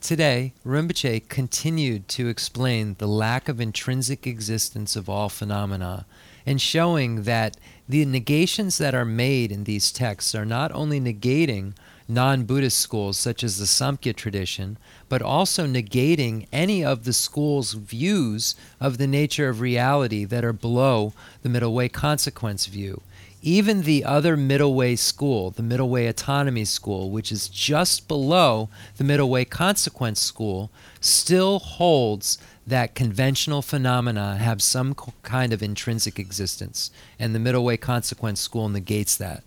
[0.00, 6.06] Today, Rinpoche continued to explain the lack of intrinsic existence of all phenomena
[6.46, 11.74] and showing that the negations that are made in these texts are not only negating
[12.08, 14.78] non Buddhist schools such as the Samkhya tradition,
[15.10, 20.54] but also negating any of the school's views of the nature of reality that are
[20.54, 21.12] below
[21.42, 23.02] the middle way consequence view.
[23.42, 28.68] Even the other Middleway school, the Middleway autonomy school, which is just below
[28.98, 36.90] the Middleway consequence school, still holds that conventional phenomena have some kind of intrinsic existence.
[37.18, 39.42] And the Middleway consequence school negates that.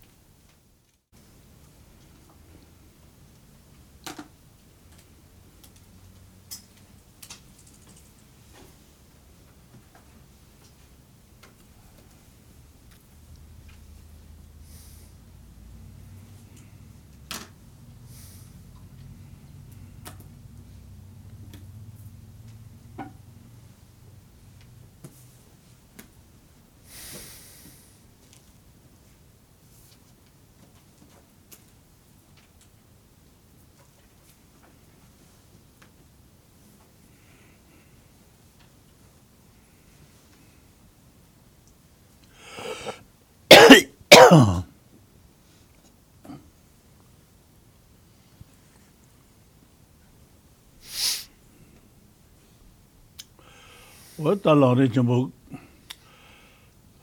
[54.24, 55.16] wā tā lā rī chīmbō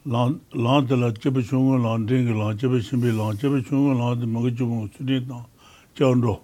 [0.10, 0.40] lāng
[0.90, 4.58] tā lā chibī chūngu lāng dīngi lāng chibī shīmbī lāng chibī chūngu lāng dī māgī
[4.58, 5.46] chūngu sūdī tāng
[5.94, 6.42] chāng rō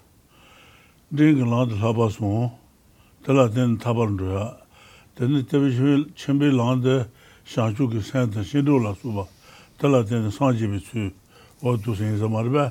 [1.09, 2.51] dīngi lāng tā lā sōng
[3.25, 4.45] tā lā dīngi tā rō yā
[5.17, 5.73] dīngi chibī
[6.13, 7.09] shīmbī lāng dī
[7.49, 9.25] shāng chū kī sēng tā shīn rō lā sū
[9.81, 11.09] tā lā dīngi sāng chibī chū
[11.65, 12.69] wā tū sēng sā mā rī bā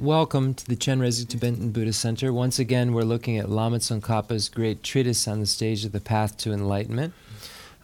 [0.00, 2.32] Welcome to the Chenrezig Tibetan Buddhist Center.
[2.32, 6.38] Once again, we're looking at Lama Tsongkhapa's great treatise on the stage of the path
[6.38, 7.12] to enlightenment.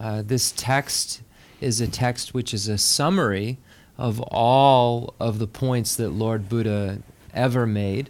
[0.01, 1.21] Uh, this text
[1.61, 3.59] is a text which is a summary
[3.99, 7.01] of all of the points that Lord Buddha
[7.35, 8.09] ever made,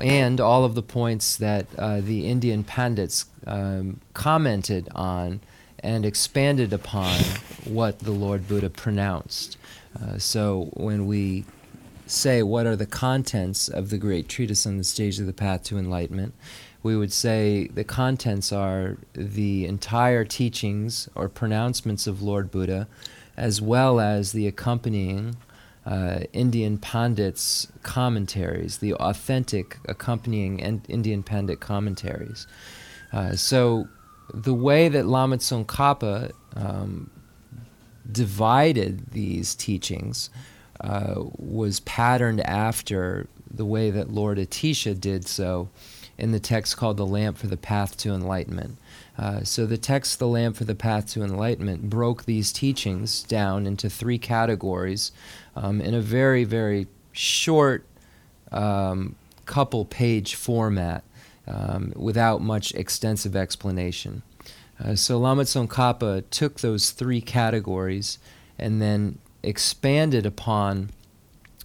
[0.00, 5.38] and all of the points that uh, the Indian Pandits um, commented on
[5.78, 7.20] and expanded upon
[7.64, 9.56] what the Lord Buddha pronounced.
[10.02, 11.44] Uh, so when we
[12.06, 15.62] say what are the contents of the great treatise on the stage of the path
[15.64, 16.34] to enlightenment,
[16.82, 22.86] we would say the contents are the entire teachings or pronouncements of Lord Buddha,
[23.36, 25.36] as well as the accompanying
[25.86, 32.46] uh, Indian Pandits commentaries, the authentic accompanying Indian Pandit commentaries.
[33.12, 33.88] Uh, so,
[34.32, 37.10] the way that Lama Tsongkhapa um,
[38.10, 40.30] divided these teachings
[40.80, 45.68] uh, was patterned after the way that Lord Atisha did so
[46.18, 48.78] in the text called The Lamp for the Path to Enlightenment.
[49.16, 53.66] Uh, so the text, The Lamp for the Path to Enlightenment, broke these teachings down
[53.66, 55.12] into three categories
[55.56, 57.84] um, in a very, very short
[58.52, 61.04] um, couple page format
[61.46, 64.22] um, without much extensive explanation.
[64.82, 68.18] Uh, so Lama Tsongkhapa took those three categories
[68.58, 70.90] and then expanded upon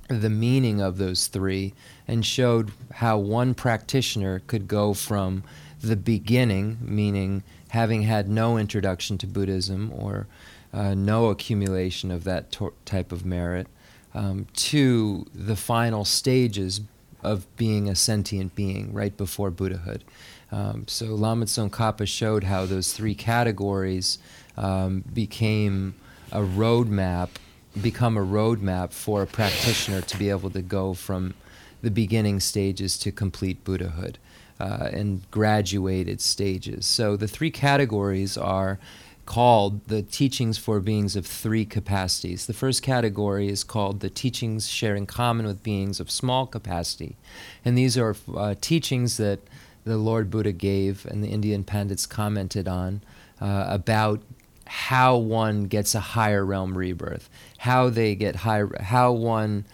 [0.07, 1.73] the meaning of those three
[2.07, 5.43] and showed how one practitioner could go from
[5.81, 10.27] the beginning, meaning having had no introduction to Buddhism or
[10.73, 13.67] uh, no accumulation of that tor- type of merit,
[14.13, 16.81] um, to the final stages
[17.21, 20.03] of being a sentient being right before Buddhahood.
[20.51, 24.17] Um, so Lama Tsongkhapa showed how those three categories
[24.57, 25.95] um, became
[26.31, 27.29] a roadmap
[27.81, 31.33] become a roadmap for a practitioner to be able to go from
[31.81, 34.17] the beginning stages to complete Buddhahood
[34.59, 36.85] uh, and graduated stages.
[36.85, 38.79] So the three categories are
[39.25, 42.47] called the teachings for beings of three capacities.
[42.47, 47.15] The first category is called the teachings sharing common with beings of small capacity.
[47.63, 49.39] And these are uh, teachings that
[49.85, 53.01] the Lord Buddha gave and the Indian Pandits commented on
[53.39, 54.21] uh, about
[54.65, 57.29] how one gets a higher realm rebirth,
[57.59, 59.65] how they get high, how one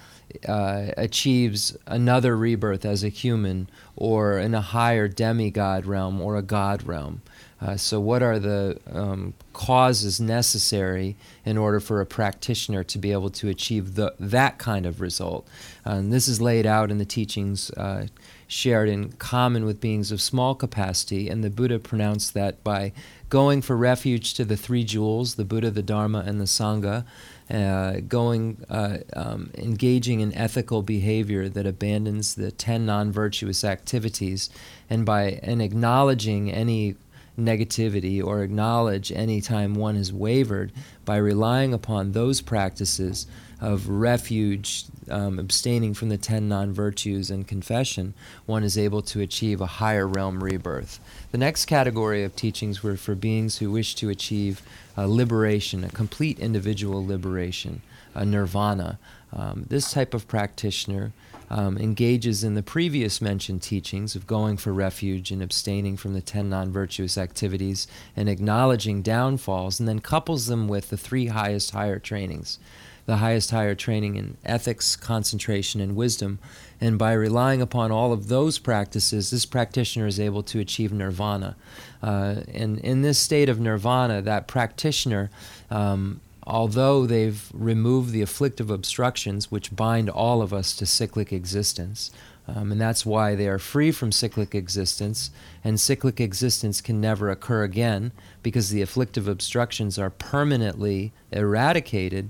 [0.48, 6.42] uh, achieves another rebirth as a human or in a higher demigod realm or a
[6.42, 7.22] god realm.
[7.62, 11.16] Uh, so, what are the um, causes necessary
[11.46, 15.48] in order for a practitioner to be able to achieve the, that kind of result?
[15.86, 18.08] Uh, and this is laid out in the teachings uh,
[18.48, 22.92] shared in common with beings of small capacity, and the Buddha pronounced that by
[23.30, 27.06] going for refuge to the three jewels, the Buddha, the Dharma, and the Sangha,
[27.50, 34.50] uh, going, uh, um, engaging in ethical behavior that abandons the ten non-virtuous activities,
[34.89, 36.95] and by and acknowledging any
[37.38, 40.72] negativity or acknowledge any time one has wavered
[41.04, 43.27] by relying upon those practices
[43.65, 48.13] of refuge, um, abstaining from the ten non virtues, and confession,
[48.45, 51.00] one is able to achieve a higher realm rebirth.
[51.31, 54.62] The next category of teachings were for beings who wish to achieve
[54.95, 57.81] liberation, a complete individual liberation,
[58.13, 59.00] a nirvana.
[59.33, 61.12] Um, this type of practitioner
[61.50, 66.21] um, engages in the previous mentioned teachings of going for refuge and abstaining from the
[66.21, 71.71] ten non virtuous activities and acknowledging downfalls, and then couples them with the three highest
[71.71, 72.59] higher trainings
[73.06, 76.40] the highest higher training in ethics, concentration, and wisdom.
[76.81, 81.56] And by relying upon all of those practices, this practitioner is able to achieve nirvana.
[82.02, 85.30] Uh, and in this state of nirvana, that practitioner,
[85.69, 92.12] um, although they've removed the afflictive obstructions which bind all of us to cyclic existence,
[92.48, 95.31] um, and that's why they are free from cyclic existence,
[95.63, 98.12] and cyclic existence can never occur again
[98.44, 102.30] because the afflictive obstructions are permanently eradicated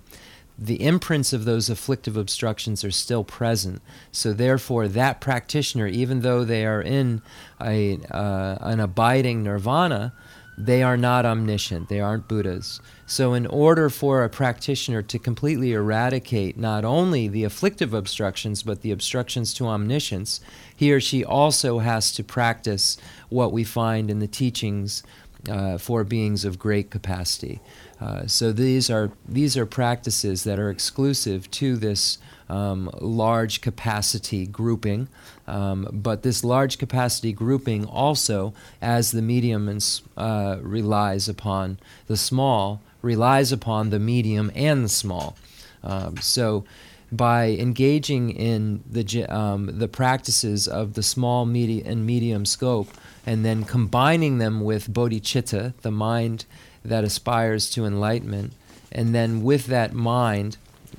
[0.58, 3.82] the imprints of those afflictive obstructions are still present.
[4.12, 7.22] So, therefore, that practitioner, even though they are in
[7.62, 10.14] a, uh, an abiding nirvana,
[10.58, 11.90] they are not omniscient.
[11.90, 12.80] They aren't Buddhas.
[13.06, 18.82] So, in order for a practitioner to completely eradicate not only the afflictive obstructions, but
[18.82, 20.40] the obstructions to omniscience,
[20.74, 22.98] he or she also has to practice
[23.28, 25.04] what we find in the teachings
[25.50, 27.60] uh, for beings of great capacity.
[28.00, 32.18] Uh, so these are these are practices that are exclusive to this
[32.50, 35.08] um, large capacity grouping,
[35.48, 39.80] um, but this large capacity grouping also, as the medium
[40.18, 45.38] uh, relies upon the small, relies upon the medium and the small.
[45.84, 46.66] Um, so
[47.12, 52.90] by engaging in the um, the practices of the small, medium, and medium scope,
[53.26, 56.46] and then combining them with bodhicitta, the mind
[56.86, 58.54] that aspires to enlightenment,
[58.92, 60.58] and then with that mind,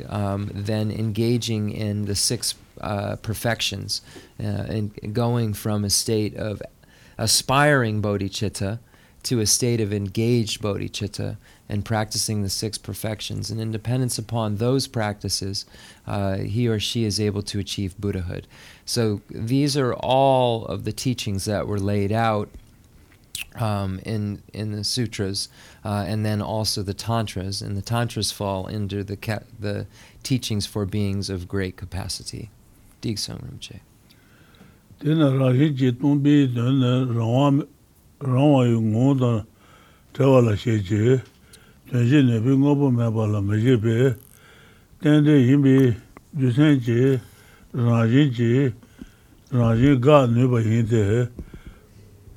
[0.09, 4.03] um, then engaging in the six uh, perfections
[4.39, 6.61] uh, and going from a state of
[7.19, 8.79] aspiring bodhicitta
[9.23, 11.37] to a state of engaged bodhicitta
[11.69, 13.51] and practicing the six perfections.
[13.51, 15.67] And in dependence upon those practices,
[16.07, 18.47] uh, he or she is able to achieve Buddhahood.
[18.85, 22.49] So these are all of the teachings that were laid out
[23.57, 25.49] um, in in the sutras,
[25.85, 29.87] uh, and then also the tantras, and the tantras fall into the ca- the
[30.23, 32.51] teachings for beings of great capacity.
[33.03, 33.81] Digsong Rinpoche.
[35.01, 37.67] Tēnā rāhi jī tōngbī tēnā rāngwā,
[38.21, 39.33] rāngwā yu ngō tā
[40.17, 41.21] tēwā lā shē jī,
[41.91, 43.97] tēn shī nē pī ngō pō mē pā lā mē jī pē,
[45.05, 45.77] tēn tē yī bī
[46.37, 46.51] jū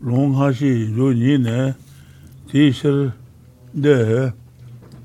[0.01, 1.75] 롱하시 요니네
[2.47, 3.11] 티셔
[3.81, 4.31] 데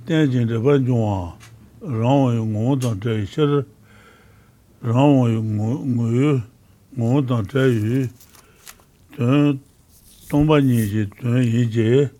[0.06, 1.36] 텐진데 반종아
[1.80, 3.62] 라오요 고던 테셔
[4.80, 6.42] 라오요 고요
[6.96, 8.06] 고던 테유
[9.16, 9.54] 저
[10.30, 12.10] 동반이지 저 이제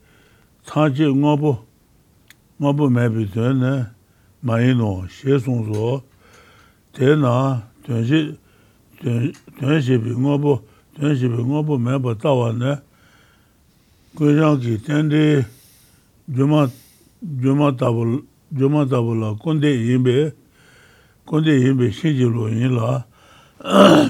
[0.65, 1.65] 사제 응어보
[2.61, 3.87] 응어보 매비 되네
[4.41, 6.03] 마이노 셰송소
[6.93, 8.37] 대나 전시
[9.61, 12.79] 전시 응어보 ten shibi ngopo mepa tawa ne,
[14.15, 15.45] kuishan ki ten di
[16.29, 16.71] juma,
[17.21, 18.23] juma tabu,
[18.53, 20.33] juma tabu la kundi yinbi,
[21.27, 23.05] kundi yinbi shinji lo yin la,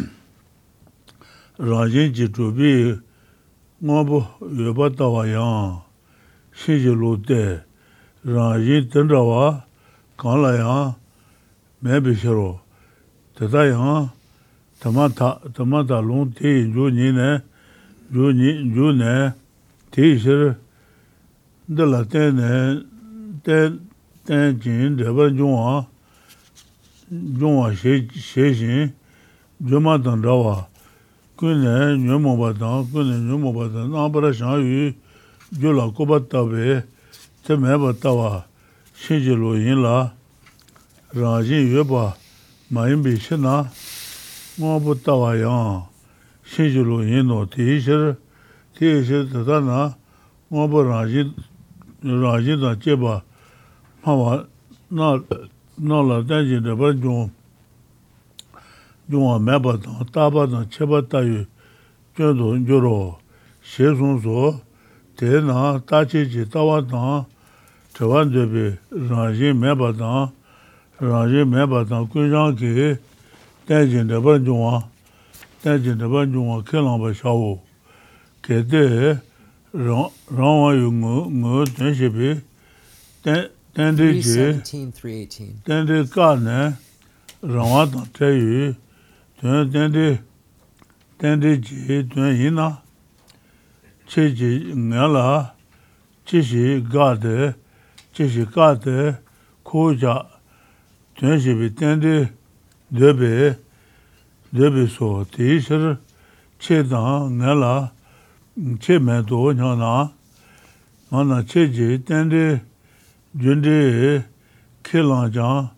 [1.59, 3.01] rajin chi chubi
[3.83, 5.81] ngopo yopa tawa yang,
[6.53, 7.61] shinji lo te,
[8.27, 9.65] rajin tenrawa
[10.19, 10.95] kanla yang,
[11.83, 12.61] mebi shiro,
[13.35, 14.11] teta yang,
[14.85, 17.41] tama ta tama ta long te jo ni ne
[18.13, 19.33] jo ni jo ne
[19.91, 20.57] te shir
[21.69, 22.85] de la te ne
[23.45, 23.57] te
[24.27, 25.87] ten jin de ba jo wa
[27.41, 28.93] jo wa she she jin
[29.65, 30.69] jo ma dan da wa
[31.37, 34.33] ku ne nyo mo ba dan ku ne nyo mo ba dan na ba ra
[34.37, 34.93] sha yu
[35.61, 36.85] jo la ko ba ta be
[37.45, 38.45] te me ba ta wa
[39.01, 40.13] she je lo yin la
[41.17, 42.05] ra jin yue ba
[42.69, 43.65] ma yin bi shi na
[44.55, 45.83] ngōbu tāwa yāng
[46.47, 48.15] shēchū lō yīnō tī shir,
[48.79, 49.79] tī shir tātā nā
[50.55, 51.25] ngōbu rājī,
[52.07, 53.17] rājī tā chēpa
[54.05, 54.45] māwa
[54.95, 55.09] nā,
[55.83, 57.33] nā lā tāñchī rāpa jōng,
[59.11, 61.41] jōngwa mēpa tāng, tāpa tāng chēpa tāyū
[62.15, 62.99] jōng tō jō rō
[63.59, 64.45] shē sōng sō,
[65.19, 67.27] tē nā tāchī chī tāwa tāng,
[67.99, 68.79] chawān tēpi
[69.11, 70.31] rājī mēpa tāng,
[71.03, 72.95] rājī mēpa tāng kūyāng kī
[73.69, 74.85] dājin dabar zhungwa,
[75.65, 77.61] dājin dabar zhungwa kilangba shawu,
[78.43, 79.21] kete
[79.73, 82.41] rangwa yu ngu, ngu tenshibi,
[83.75, 84.61] tenri ji,
[85.65, 86.77] tenri ka ne,
[87.43, 88.77] rangwa tang tayu,
[89.41, 90.19] tun tenri,
[91.19, 92.83] tenri ji, tun hina,
[94.07, 95.55] chi ji nga la,
[96.27, 97.55] chi shi ga de,
[98.13, 99.17] chi shi ka de,
[99.65, 100.27] ku ja,
[101.17, 102.29] tenshibi tenri,
[102.95, 103.55] dēbē,
[104.55, 105.97] dēbē sō, tē shir
[106.63, 107.75] chē dāng ngā lā,
[108.79, 109.95] chē mē tō nyā nā,
[111.11, 112.45] ngā nā chē jē tēn dē,
[113.35, 114.23] jun dē,
[114.87, 115.69] kē lāng jāng,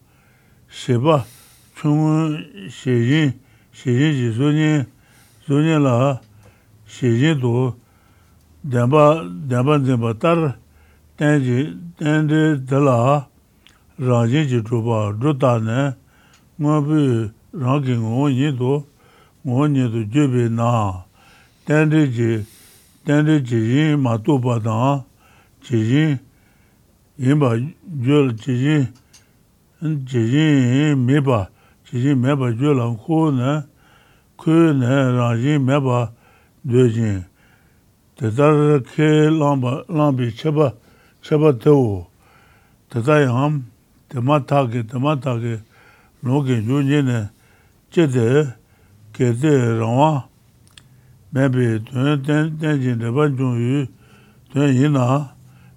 [0.69, 1.23] shē bā,
[1.81, 2.37] chung
[2.69, 3.33] shē yin,
[3.73, 4.87] shē yin jī sō yin,
[5.49, 5.97] sō yin lā,
[6.85, 7.57] shē yin tō,
[8.61, 9.05] dēmbā,
[9.49, 10.51] dēmbā dēmbā tār,
[11.17, 11.61] tēn jī,
[11.97, 12.99] tēn dē dē lā,
[14.05, 15.95] rāng jī jī chū bā, rū tā nē,
[16.57, 17.01] ngā pī
[17.53, 18.73] rāngi ngō nyi tō,
[19.45, 21.05] ngō nyi tō jebē nā,
[21.69, 22.31] tēndē jī,
[23.05, 25.05] tēndē jī yīn mā tō pā tāng,
[25.69, 26.15] jī yīn,
[27.21, 28.89] yīn bā jōl, jī yīn,
[30.09, 31.43] jī yīn mē bā,
[31.91, 33.53] jī yīn mē bā jōl āng kō nē,
[34.41, 36.03] kō nē rāng yīn mē bā
[36.65, 37.23] dō jīn,
[38.17, 40.73] tē tā rā kē lāng bā, lāng bī chē bā,
[41.21, 42.05] chē bā tē wō,
[42.89, 43.61] tē tā yāng,
[44.09, 45.61] tē mā tā kē, tē mā tā kē,
[46.21, 47.31] 노게 조제네
[47.91, 48.55] 제데
[49.13, 50.29] 게데 라와
[51.31, 53.87] 매베 된된 된진데 반중유
[54.53, 55.35] 된이나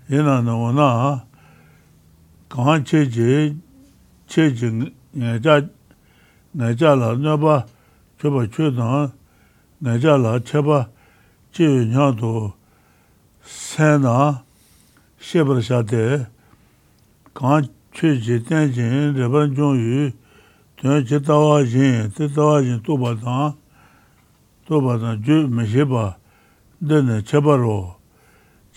[0.09, 1.25] 이나 나오나
[2.49, 3.55] 강한 체제
[4.27, 5.67] 체증 내자
[6.51, 7.65] 내자라 나바
[8.19, 9.13] 저바 최다
[9.79, 10.89] 내자라 제바
[11.51, 12.53] 지윤하도
[13.43, 14.43] 세나
[15.19, 16.27] 셰브르샤데
[17.33, 20.11] 강 체제 된진 레반종유
[20.79, 23.55] tēnā chē tāwā shēn, tē tāwā shēn tōpa tāng,
[24.69, 26.03] tōpa tāng jū mē shēpa,
[26.79, 27.75] dēne chēpa rō,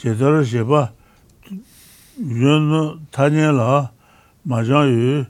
[0.03, 0.83] chē tā rā shēpa,
[2.19, 2.83] yōn nō
[3.15, 3.71] tā nyē lā,
[4.51, 5.23] mā chāng yu,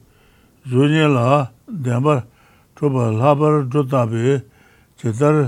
[0.72, 1.28] zō nyē lā,
[1.68, 2.24] dēmbar,
[2.80, 4.40] tōpa lā par chō tāpi,
[4.96, 5.46] chē tā rā,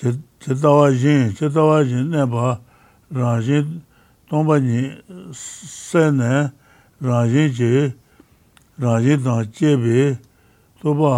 [0.00, 2.56] chē tāwā shēn, chē tāwā shēn nē pa,
[3.12, 3.82] rā shēn
[4.32, 4.86] tōmba nī,
[5.36, 6.46] sē nē,
[7.04, 7.90] rā shēn chē,
[8.82, 10.16] rāyī dāng chēbī
[10.82, 11.14] tō bā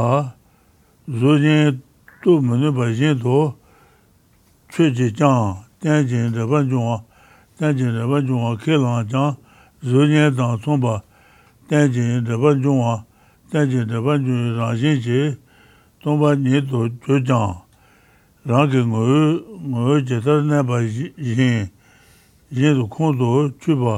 [1.08, 1.78] zō jīn
[2.20, 3.36] tō mūni bā jīn tō
[4.68, 7.00] chē chē chāng, tēn jīn rāba jōng,
[7.56, 9.38] tēn jīn rāba jōng kē lāng chāng,
[9.80, 10.98] zō jīn dāng sōng bā
[11.70, 13.00] tēn jīn rāba jōng,
[13.48, 15.20] tēn jīn rāba jōng rāng jīn chē
[16.04, 17.54] tōng bā nī tō chō chāng,
[18.44, 19.04] rāng kē ngō
[19.72, 21.72] ngō chē tā nē bā jīn,
[22.52, 23.96] jīn tō khōng tō chū bā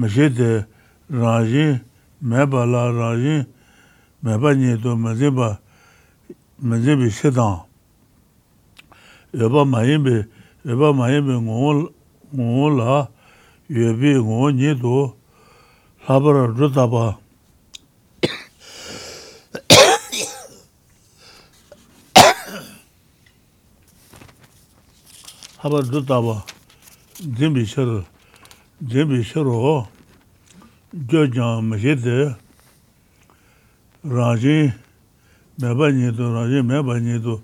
[0.00, 0.50] mē shē tē
[1.12, 1.76] rāng jīn
[2.22, 3.46] mēba lā rā yīn,
[4.24, 5.58] mēba nī tō mēzhība,
[6.58, 7.62] mēzhībi shidāng.
[9.36, 10.24] Yōba māyībi,
[10.66, 12.98] yōba māyībi ngō lā,
[13.70, 14.98] yōbi ngō nī tō,
[16.08, 17.06] lābara rūtāba.
[25.58, 26.40] lābara rūtāba,
[27.38, 28.02] jīmbi shiru,
[28.82, 29.76] jīmbi shiru hō,
[30.88, 32.16] gyō mā xē tē
[34.08, 34.72] rāngshī
[35.60, 37.34] mē bā nyē tō, rāngshī mē bā nyē tō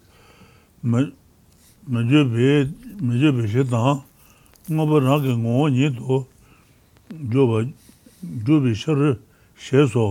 [0.81, 2.49] mē jō bē,
[3.05, 4.01] mē jō bē xē tāng
[4.73, 6.25] ngā bā rāng kē ngō nyē tō
[7.33, 7.59] jō bā,
[8.49, 9.11] jō bē xē rē
[9.61, 10.05] xē sō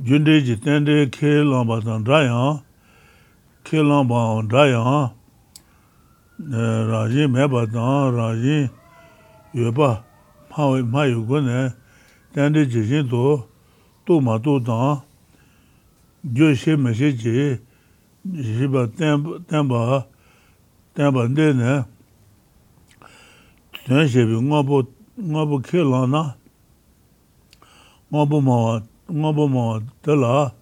[0.00, 2.64] jōn dē jī tēn dē kē lāng bā tāng dā yāng
[3.68, 5.12] kē lāng bā dā yāng
[6.88, 8.72] rāngshī mē bā tāng, rāngshī
[9.52, 10.03] yō bā
[10.54, 11.70] 파웨 마유고네.
[12.32, 13.48] 단데 지진도
[14.04, 15.04] 또 마도다.
[16.36, 17.58] 교시 메시지.
[18.24, 20.06] 지바 템바 템바
[20.94, 21.82] 템바데네.
[23.86, 24.84] 전세비 응어보
[25.18, 26.36] 응어보 킬라나?
[28.12, 28.80] 응어보 뭐
[29.10, 30.52] 응어보 뭐 들라.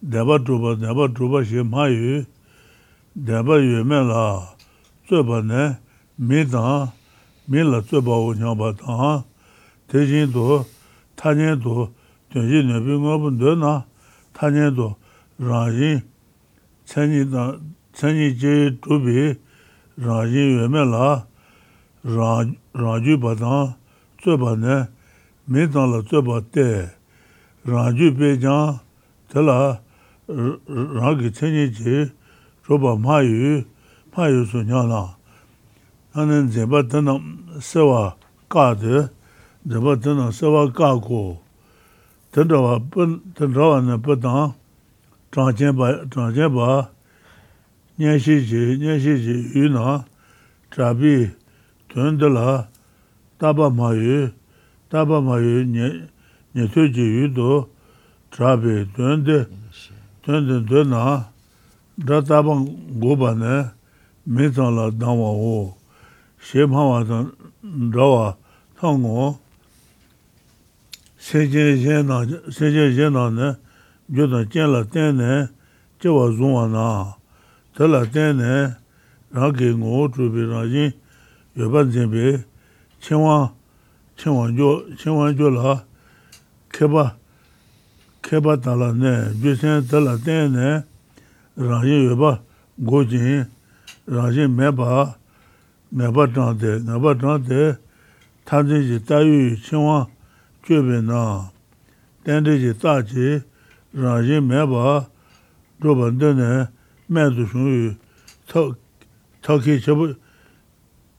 [0.00, 2.24] 대바 두바 대바 두바 시 마유.
[3.26, 4.56] 대바 유메라.
[5.10, 5.76] 저번에
[6.16, 6.94] 메다.
[7.50, 9.24] min la tsui bawo nyang ba tang,
[9.88, 10.64] te jin do,
[11.16, 11.90] ta nyen do,
[12.30, 13.82] tun yi nyen pi ngwa pun do na,
[14.32, 14.94] ta nyen do,
[15.38, 15.98] rang yin,
[16.86, 19.34] chen yi je tu bi,
[19.98, 21.26] rang yin yue me la,
[22.04, 23.74] rang ju ba tang,
[24.22, 24.86] tsui ba ne,
[25.50, 26.86] min tang la tsui ba te,
[27.66, 28.78] rang ju pe jang,
[29.28, 29.76] te la,
[30.28, 32.12] rang ki chen yi je,
[32.68, 33.64] ru ba ma yu,
[34.14, 35.18] ma yu su nyang na,
[36.12, 37.20] 하는 제바 드나
[37.60, 38.16] 세와
[38.48, 39.08] 까드
[39.70, 41.42] 제바 드나 세와 까고
[42.32, 44.54] 던더와 번 던더와는 보다
[45.30, 46.90] 장전 봐 장전 봐
[47.98, 50.04] 녀시지 녀시지 유나
[50.74, 51.30] 자비
[51.92, 52.68] 던더라
[53.38, 54.30] 따바마유
[54.88, 56.06] 따바마유 녀
[56.54, 57.70] 녀서지 유도
[58.30, 59.46] 자비 던데
[60.22, 61.30] 던데 던나
[62.06, 63.70] 다다방 고바네
[64.24, 65.79] 메자라 다와오
[66.42, 67.30] xepawa zang
[67.94, 68.36] rawa
[68.80, 69.38] tango
[71.18, 72.02] seje je
[73.10, 73.56] na ne
[74.08, 75.48] jo dan jen la ten ne
[76.00, 77.14] chewa zungwa na.
[77.76, 78.74] Te la ten ne
[79.32, 80.92] rangi ngo chubi rangi
[81.56, 82.42] yoban zinbi
[83.00, 83.52] chenwa
[84.16, 85.84] chenwa jo chenwa jo la
[86.72, 87.16] keba
[88.22, 90.82] keba tala ne jo sen te la ten ne
[91.56, 92.40] rangi yoba
[92.78, 93.46] go jin
[94.08, 95.19] rangi meba
[95.94, 97.78] ngaba zhangde, ngaba zhangde
[98.44, 100.08] tanzi ji tayu qingwa
[100.62, 101.50] qebe na
[102.24, 103.42] tenzi ji taji
[103.94, 105.06] rangji meba
[105.82, 106.68] zhoban dene
[107.08, 107.94] menzu shungyu
[109.42, 110.14] taki chebu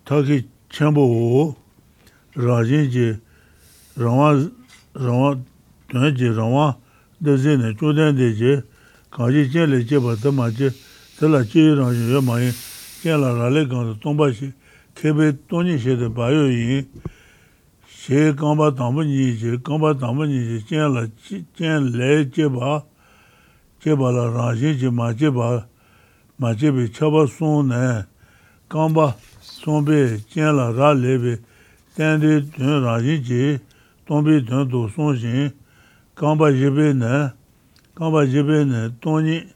[0.06, 1.56] taki chenpo wu
[2.36, 3.20] rangji ji
[3.98, 4.50] rangwa
[4.96, 5.38] rangwa
[5.92, 6.78] dene ji rangwa
[7.20, 8.64] dezi ne chuden de ji
[9.12, 10.72] kanji jenle jeba dama ji
[11.20, 12.54] zela ji rangji yo mayin
[13.04, 14.54] jenla rale gangzi tongba shi
[14.96, 16.88] kebe toni shede bayo yin,
[17.88, 21.08] she kamba tamba nyi she, kamba tamba nyi she, chen la,
[21.56, 22.84] chen le che ba,
[23.80, 25.68] che ba la rangshin che ma che ba,
[26.38, 28.06] ma che be chaba son ne,
[28.68, 31.40] kamba son be, chen la ra le be,
[31.96, 33.62] ten de tun rangshin che,
[34.06, 35.54] ton be tun do son shin,
[36.16, 37.34] kamba jebe ne,
[37.96, 39.48] kamba jebe ne, toni,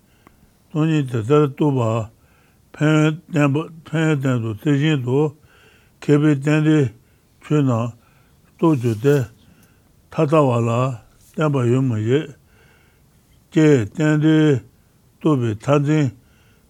[0.71, 2.09] toni tatar to ba,
[2.75, 3.21] pen
[4.21, 5.35] tendu tejin du
[6.01, 6.89] kebi tendi
[7.41, 7.93] chuna
[8.59, 9.25] toju de
[10.11, 11.01] tatawa la
[11.35, 12.19] tenpa yunma ye
[13.51, 14.59] ke tendi
[15.21, 16.11] tobi tanzin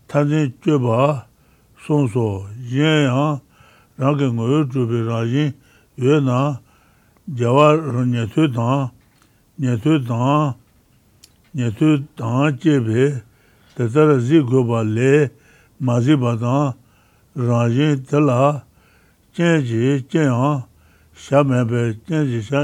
[0.07, 1.25] tanzin cheba
[1.83, 3.41] sonso yen yang
[3.97, 5.53] rangi ngoyo chubi rajin
[5.97, 6.59] yue na
[7.33, 8.91] jawa nyetu tang
[9.59, 10.53] nyetu tang
[11.55, 13.21] nyetu tang chebi
[13.75, 15.31] tatara zi goba le
[15.85, 16.73] mazi badang
[17.37, 18.63] rangi tila
[19.35, 20.63] jenji jenyang
[21.13, 22.59] sha mebe, jenji sha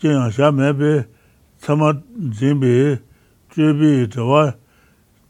[0.00, 1.06] jenyang sha mebe
[1.60, 1.88] tsama
[2.38, 2.98] zimbi
[3.54, 4.54] jubi tawa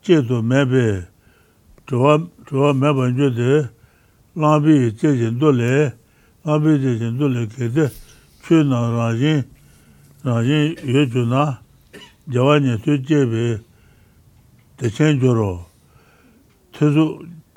[0.02, 1.06] jedu mebe
[1.86, 2.12] tawa
[2.46, 3.68] tawa meba jude
[4.36, 5.92] lambi jejin dole
[6.44, 7.90] lambi jejin dole kede
[8.44, 9.44] chu na rangi
[10.24, 11.58] rangi yu ju na
[12.28, 13.58] jawa nye su jebi
[14.78, 15.66] dechen juro
[16.78, 17.04] tēsū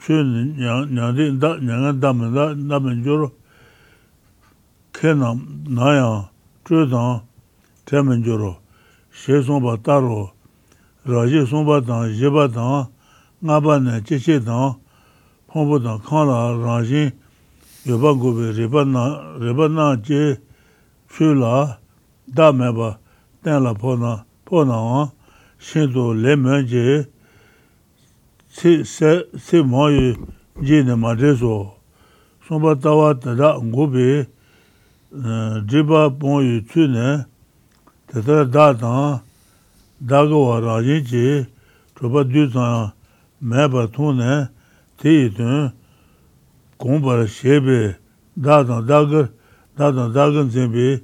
[0.02, 0.18] chū
[0.58, 3.28] ñāndī ñāngā dāmi dāmi jūru
[4.98, 5.30] kē nā
[5.70, 6.08] nāyā
[6.66, 7.22] chū tāng
[7.86, 8.56] tēmi jūru
[9.14, 10.32] shē sōmbā tāru
[11.06, 12.90] rājī sōmbā tāng yibā tāng
[13.46, 14.82] ngā bā nā chē chē tāng
[15.54, 17.14] hōmbā tāng kāng lā rājī
[17.86, 20.42] yobā gubī ribā nā chē
[21.14, 21.78] chū lā
[22.26, 22.98] dā mē bā
[23.46, 24.18] tēn lā pō nā
[24.50, 25.10] pō nā wā
[25.62, 27.06] shē tō lē mē chē
[28.54, 30.16] se mayu
[30.62, 31.74] je ne ma rezo,
[32.48, 34.28] somba tawa tada ngobe,
[35.68, 37.26] driba pongyu tsu ne,
[38.12, 39.22] tata da tang,
[40.00, 41.48] daga wa rajin che,
[41.96, 42.92] choba du tang
[43.40, 44.50] me ba tong ne,
[44.98, 45.72] te yi tun,
[46.78, 47.96] gongba shebe,
[48.36, 49.30] da tang dagar,
[49.78, 51.02] da tang dagan zenbe,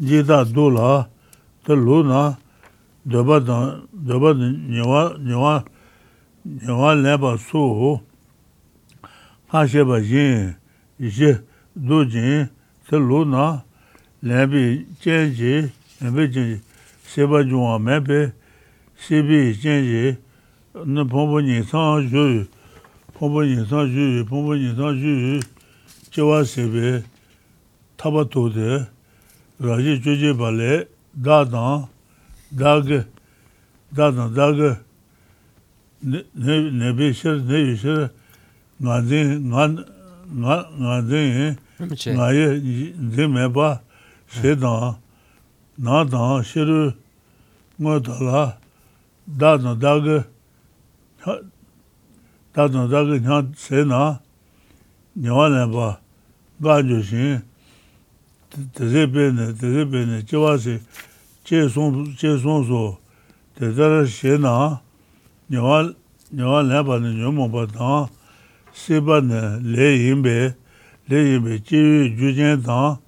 [0.00, 1.08] je da do la,
[1.64, 2.36] ta lo na,
[3.04, 5.64] doba tang, doba nyewa, nyewa,
[6.66, 8.00] yawa leba su
[9.48, 10.54] hasheba jin
[10.98, 11.40] ishe
[11.76, 12.48] du jin
[12.88, 13.62] se lu na
[14.22, 15.70] lebi jen ji
[16.02, 16.60] lebi jen
[17.06, 18.32] seba juwa mebe
[18.96, 20.16] sebi jen ji
[20.84, 22.46] na pompo nisan ju
[23.14, 25.40] pompo nisan ju pompo nisan ju
[26.12, 27.02] jewa sebe
[27.96, 28.86] taba tode
[29.60, 31.86] raji juje bale dadan
[32.50, 33.04] dage
[33.92, 34.76] dadan dage
[36.02, 38.10] nebi shir, nebi shir,
[38.80, 39.68] nga zin, nga,
[40.32, 41.56] nga, nga zin,
[42.16, 42.46] nga ye,
[43.14, 43.82] zin me ba,
[44.28, 44.96] she dang,
[45.78, 46.94] na dang, shiru,
[47.78, 48.56] ngo dala,
[49.26, 50.24] da dang daga,
[52.54, 54.20] da dang daga nyang se na,
[55.16, 56.00] nyawa ne ba,
[56.60, 57.42] ga ju shin,
[58.72, 60.80] teze pe ne, teze pe ne, che wa se,
[61.44, 62.98] che song, che song so,
[63.54, 64.80] te zara she na,
[65.50, 65.94] nyawa
[66.32, 68.08] nyawa ne nyo mongpa tang,
[68.72, 70.54] sipa ne le yinpe,
[71.08, 72.98] le yinpe jiwi ju jen tang,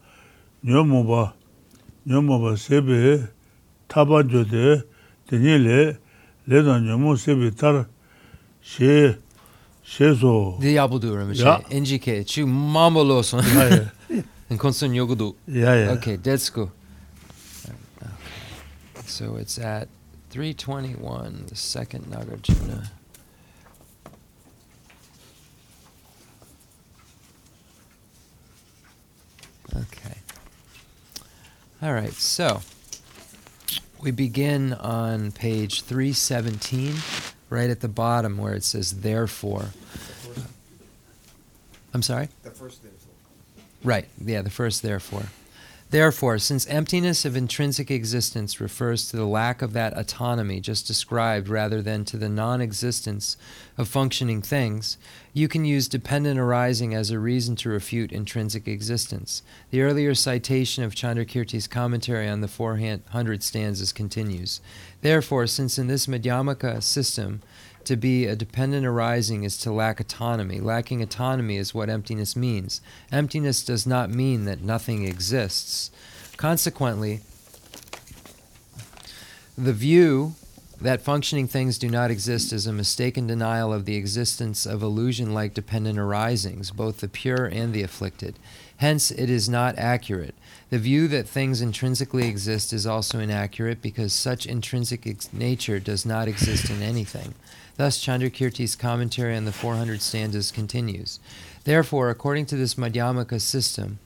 [0.65, 1.35] nyo mongpa,
[2.07, 3.29] nyo mongpa sepe,
[3.89, 4.83] taba jo te,
[5.31, 5.97] tenye le,
[6.47, 7.87] le tang nyo mong sepe tar,
[8.61, 9.15] she,
[9.85, 10.59] she so.
[10.61, 13.45] Di yabu du rame, she, NGK, chi mambo lo son.
[13.55, 13.85] Ya ya.
[14.51, 15.35] Nkonson yogudu.
[15.47, 15.93] Ya ya.
[15.93, 16.71] Okay, that's cool.
[17.65, 18.11] Okay.
[19.07, 19.89] So it's at
[20.33, 22.89] 321, the second Nagarjuna.
[29.77, 30.17] Okay.
[31.83, 32.63] All right, so
[34.01, 36.95] we begin on page 317,
[37.51, 39.67] right at the bottom where it says therefore.
[41.93, 42.31] I'm sorry?
[42.43, 43.13] The first therefore.
[43.85, 45.25] Right, yeah, the first therefore.
[45.93, 51.51] Therefore, since emptiness of intrinsic existence refers to the lack of that autonomy just described
[51.51, 53.37] rather than to the non existence
[53.77, 54.97] of functioning things,
[55.35, 59.43] you can use dependent arising as a reason to refute intrinsic existence.
[59.69, 64.63] The earlier citation of Chandrakirti's commentary on the 400 stanzas continues.
[65.03, 67.43] Therefore, since in this Madhyamaka system,
[67.87, 70.61] to be a dependent arising is to lack autonomy.
[70.61, 72.81] Lacking autonomy is what emptiness means.
[73.11, 75.91] Emptiness does not mean that nothing exists.
[76.37, 77.21] Consequently,
[79.57, 80.35] the view
[80.81, 85.33] that functioning things do not exist is a mistaken denial of the existence of illusion
[85.33, 88.37] like dependent arisings, both the pure and the afflicted.
[88.79, 90.35] Hence, it is not accurate.
[90.71, 96.05] The view that things intrinsically exist is also inaccurate because such intrinsic ex- nature does
[96.05, 97.35] not exist in anything.
[97.77, 101.21] Thus, Chandrakirti's commentary on the 400 stanzas continues.
[101.65, 103.99] Therefore, according to this Madhyamaka system,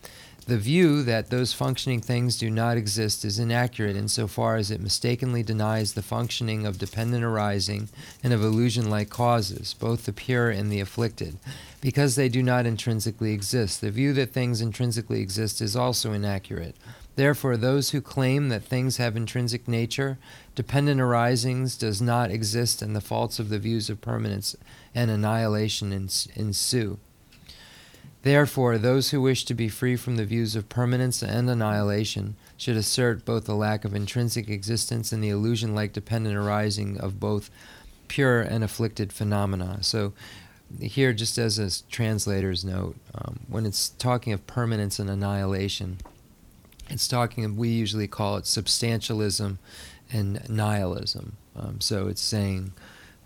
[0.46, 5.42] the view that those functioning things do not exist is inaccurate insofar as it mistakenly
[5.42, 7.88] denies the functioning of dependent arising
[8.22, 11.36] and of illusion like causes, both the pure and the afflicted,
[11.80, 13.80] because they do not intrinsically exist.
[13.80, 16.76] The view that things intrinsically exist is also inaccurate.
[17.16, 20.18] Therefore, those who claim that things have intrinsic nature,
[20.54, 24.54] dependent arisings does not exist, and the faults of the views of permanence
[24.94, 26.98] and annihilation ensue.
[28.22, 32.76] Therefore, those who wish to be free from the views of permanence and annihilation should
[32.76, 37.50] assert both the lack of intrinsic existence and the illusion like dependent arising of both
[38.08, 39.78] pure and afflicted phenomena.
[39.82, 40.12] So,
[40.80, 45.98] here, just as a translator's note, um, when it's talking of permanence and annihilation,
[46.88, 49.58] it's talking, we usually call it substantialism
[50.12, 51.36] and nihilism.
[51.56, 52.72] Um, so, it's saying,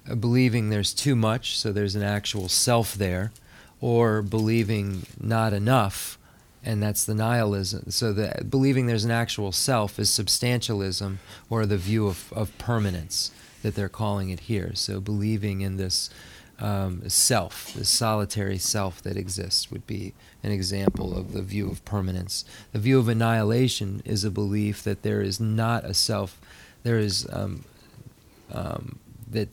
[0.08, 3.32] uh, believing there's too much, so there's an actual self there
[3.80, 6.18] or believing not enough,
[6.64, 7.90] and that's the nihilism.
[7.90, 8.12] So
[8.48, 11.16] believing there's an actual self is substantialism,
[11.48, 13.30] or the view of, of permanence
[13.62, 14.72] that they're calling it here.
[14.74, 16.10] So believing in this
[16.60, 21.84] um, self, the solitary self that exists, would be an example of the view of
[21.84, 22.44] permanence.
[22.72, 26.40] The view of annihilation is a belief that there is not a self.
[26.82, 27.64] There is um,
[28.52, 28.98] um,
[29.30, 29.48] that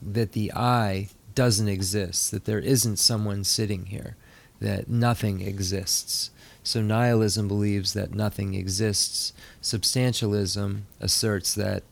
[0.00, 4.16] that the I doesn't exist, that there isn't someone sitting here,
[4.60, 6.30] that nothing exists.
[6.62, 9.32] So nihilism believes that nothing exists.
[9.62, 11.82] Substantialism asserts that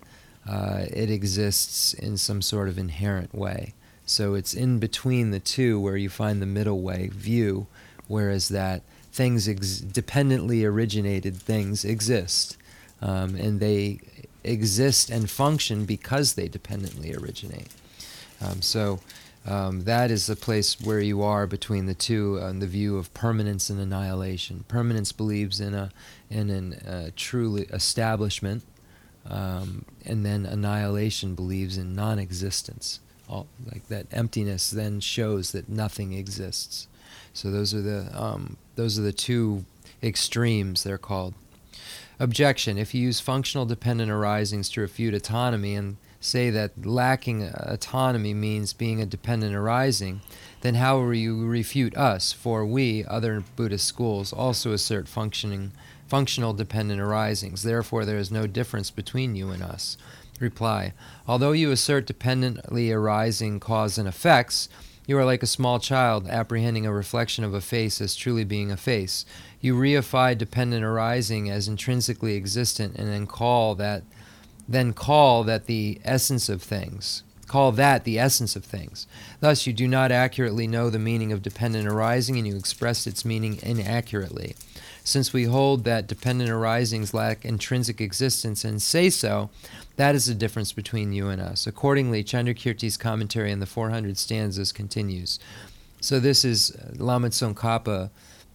[0.49, 3.75] uh, it exists in some sort of inherent way.
[4.07, 7.67] So it's in between the two where you find the middle way view,
[8.07, 12.57] whereas that things ex- dependently originated things exist,
[13.03, 13.99] um, and they
[14.45, 17.69] exist and function because they dependently originate.
[18.41, 19.01] Um, so
[19.45, 23.13] um, that is the place where you are between the two on the view of
[23.13, 24.65] permanence and annihilation.
[24.69, 25.91] Permanence believes in a
[26.31, 28.63] in an uh, truly establishment,
[29.29, 33.01] um, and then annihilation believes in non-existence.
[33.29, 36.87] All, like that emptiness then shows that nothing exists.
[37.33, 39.65] So those are the um, those are the two
[40.03, 40.85] extremes.
[40.85, 41.35] They're called.
[42.19, 48.33] Objection: If you use functional dependent arisings to refute autonomy and say that lacking autonomy
[48.33, 50.21] means being a dependent arising,
[50.63, 52.33] then how will you refute us?
[52.33, 55.73] For we, other Buddhist schools, also assert functioning,
[56.09, 57.63] functional dependent arisings.
[57.63, 59.99] Therefore, there is no difference between you and us.
[60.41, 60.95] Reply:
[61.29, 64.69] Although you assert dependently arising cause and effects,
[65.07, 68.71] you are like a small child apprehending a reflection of a face as truly being
[68.71, 69.25] a face.
[69.61, 74.03] You reify dependent arising as intrinsically existent, and then call that
[74.69, 77.23] then call that the essence of things.
[77.47, 79.07] Call that the essence of things.
[79.39, 83.25] Thus, you do not accurately know the meaning of dependent arising, and you express its
[83.25, 84.57] meaning inaccurately.
[85.05, 89.51] Since we hold that dependent arisings lack intrinsic existence and say so,
[89.97, 91.67] that is the difference between you and us.
[91.67, 95.39] Accordingly, Chandrakirti's commentary on the 400 stanzas continues.
[96.01, 98.11] So this is Lama Tsongkhapa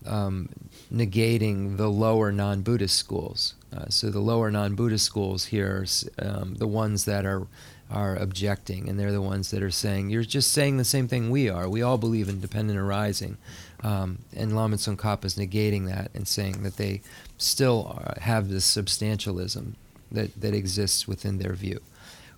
[0.05, 0.49] um,
[0.93, 3.55] negating the lower non-Buddhist schools.
[3.75, 5.85] Uh, so the lower non-Buddhist schools here
[6.21, 7.47] are um, the ones that are
[7.89, 11.29] are objecting, and they're the ones that are saying you're just saying the same thing
[11.29, 11.67] we are.
[11.67, 13.37] We all believe in dependent arising,
[13.83, 17.01] um, and Lama Tsongkhapa is negating that and saying that they
[17.37, 19.73] still are, have this substantialism
[20.11, 21.79] that that exists within their view.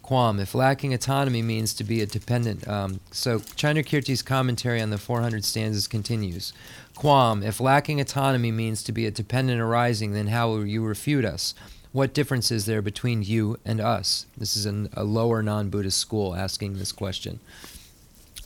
[0.04, 2.68] Qualm, if lacking autonomy means to be a dependent.
[2.68, 6.52] Um, so Chandrakirti's commentary on the 400 stanzas continues.
[6.94, 11.24] Qualm, if lacking autonomy means to be a dependent arising, then how will you refute
[11.24, 11.56] us?
[11.94, 14.26] What difference is there between you and us?
[14.36, 17.40] This is an, a lower non Buddhist school asking this question.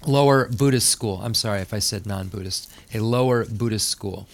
[0.05, 1.21] Lower Buddhist school.
[1.23, 2.71] I'm sorry if I said non Buddhist.
[2.93, 4.27] A lower Buddhist school.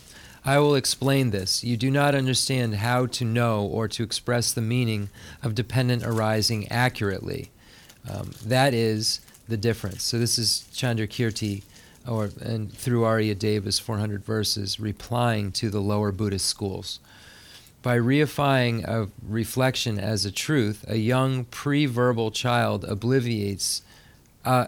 [0.46, 1.64] I will explain this.
[1.64, 5.10] You do not understand how to know or to express the meaning
[5.42, 7.50] of dependent arising accurately.
[8.10, 10.04] Um, that is the difference.
[10.04, 11.64] So this is Chandrakirti,
[12.06, 17.00] or and through Arya Deva's 400 verses, replying to the lower Buddhist schools.
[17.82, 23.82] By reifying a reflection as a truth, a young pre-verbal child obliviates,
[24.44, 24.68] uh,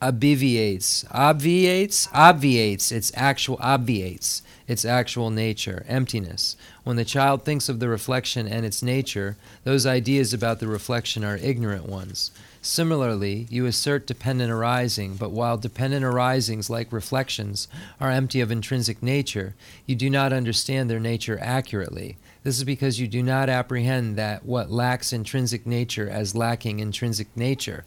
[0.00, 6.56] obviates, obviates, obviates its actual obviates its actual nature, emptiness.
[6.84, 11.24] When the child thinks of the reflection and its nature, those ideas about the reflection
[11.24, 12.30] are ignorant ones.
[12.62, 17.68] Similarly, you assert dependent arising, but while dependent arisings, like reflections,
[18.00, 22.16] are empty of intrinsic nature, you do not understand their nature accurately.
[22.42, 27.28] This is because you do not apprehend that what lacks intrinsic nature as lacking intrinsic
[27.36, 27.84] nature.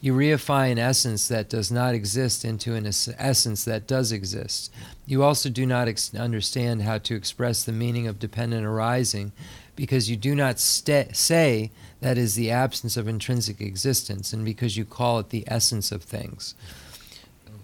[0.00, 4.72] You reify an essence that does not exist into an essence that does exist.
[5.06, 9.32] You also do not ex- understand how to express the meaning of dependent arising
[9.74, 14.76] because you do not st- say that is the absence of intrinsic existence and because
[14.76, 16.54] you call it the essence of things.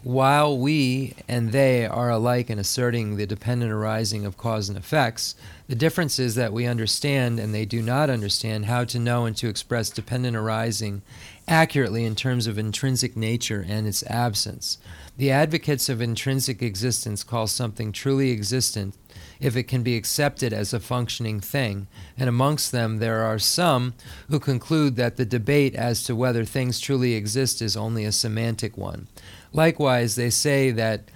[0.02, 5.34] While we and they are alike in asserting the dependent arising of cause and effects,
[5.66, 9.34] the difference is that we understand and they do not understand how to know and
[9.38, 11.00] to express dependent arising
[11.46, 14.78] accurately in terms of intrinsic nature and its absence.
[15.16, 18.94] The advocates of intrinsic existence call something truly existent
[19.40, 23.94] if it can be accepted as a functioning thing, and amongst them there are some
[24.28, 28.76] who conclude that the debate as to whether things truly exist is only a semantic
[28.76, 29.06] one.
[29.52, 31.10] Likewise, they say that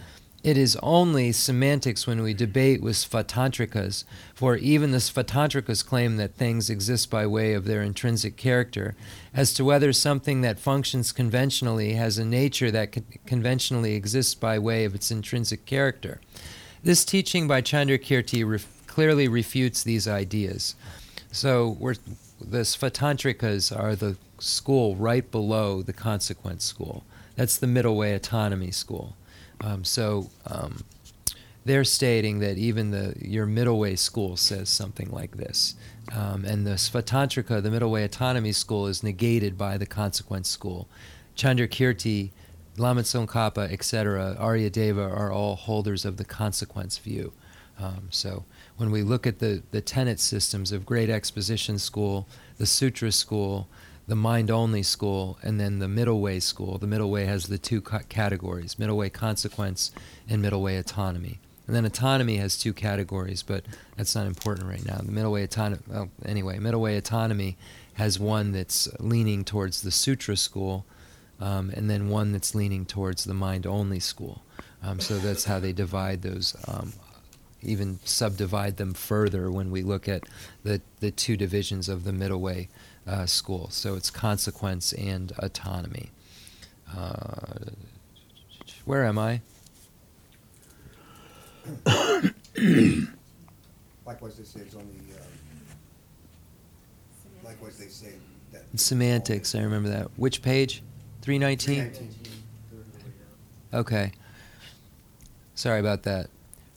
[0.44, 6.36] it is only semantics when we debate with Svatantrikas, for even the Svatantrikas claim that
[6.36, 8.94] things exist by way of their intrinsic character.
[9.34, 12.96] As to whether something that functions conventionally has a nature that
[13.26, 16.20] conventionally exists by way of its intrinsic character.
[16.84, 20.76] This teaching by Chandrakirti ref- clearly refutes these ideas.
[21.32, 21.76] So
[22.40, 27.02] the Svatantrikas are the school right below the consequence school.
[27.34, 29.16] That's the middle way autonomy school.
[29.60, 30.84] Um, so um,
[31.64, 35.74] they're stating that even the your middle way school says something like this,
[36.14, 40.88] um, and the Svatantrika, the middle way autonomy school, is negated by the consequence school.
[41.36, 42.30] Chandrakirti,
[42.76, 47.32] Lama Tsongkhapa, etc., Aryadeva are all holders of the consequence view.
[47.78, 48.44] Um, so
[48.76, 52.26] when we look at the, the tenet systems of Great Exposition School,
[52.58, 53.68] the Sutra School,
[54.08, 56.78] the mind only school and then the middle way school.
[56.78, 59.92] The middle way has the two categories middle way consequence
[60.28, 61.38] and middle way autonomy.
[61.66, 63.62] And then autonomy has two categories, but
[63.96, 64.96] that's not important right now.
[64.96, 67.58] The middle way autonomy, well, anyway, middle way autonomy
[67.94, 70.86] has one that's leaning towards the sutra school,
[71.38, 74.42] um, and then one that's leaning towards the mind only school.
[74.82, 76.94] Um, so that's how they divide those, um,
[77.60, 80.24] even subdivide them further when we look at
[80.64, 82.68] the, the two divisions of the middle way
[83.08, 83.68] uh, school.
[83.70, 86.10] So it's consequence and autonomy.
[86.96, 87.70] Uh,
[88.84, 89.40] where am I?
[94.06, 94.94] likewise, they say it's only.
[95.12, 95.22] Uh,
[97.44, 98.12] likewise, they say
[98.52, 98.62] that.
[98.76, 99.54] Semantics.
[99.54, 100.10] I remember that.
[100.16, 100.82] Which page?
[101.22, 101.92] Three nineteen.
[103.72, 104.12] Okay.
[105.54, 106.30] Sorry about that.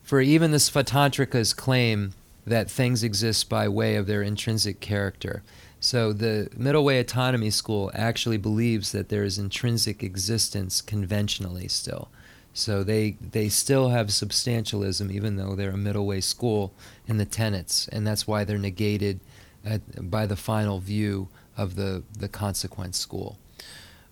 [0.03, 2.13] For even the Svatantrikas claim
[2.45, 5.43] that things exist by way of their intrinsic character.
[5.81, 12.09] So the middle way autonomy school actually believes that there is intrinsic existence conventionally still.
[12.53, 16.71] So they they still have substantialism even though they're a middle way school
[17.07, 19.19] in the tenets, and that's why they're negated
[19.65, 23.39] at, by the final view of the the consequence school.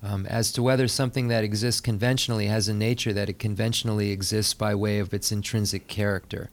[0.01, 4.53] Um, as to whether something that exists conventionally has a nature that it conventionally exists
[4.55, 6.49] by way of its intrinsic character.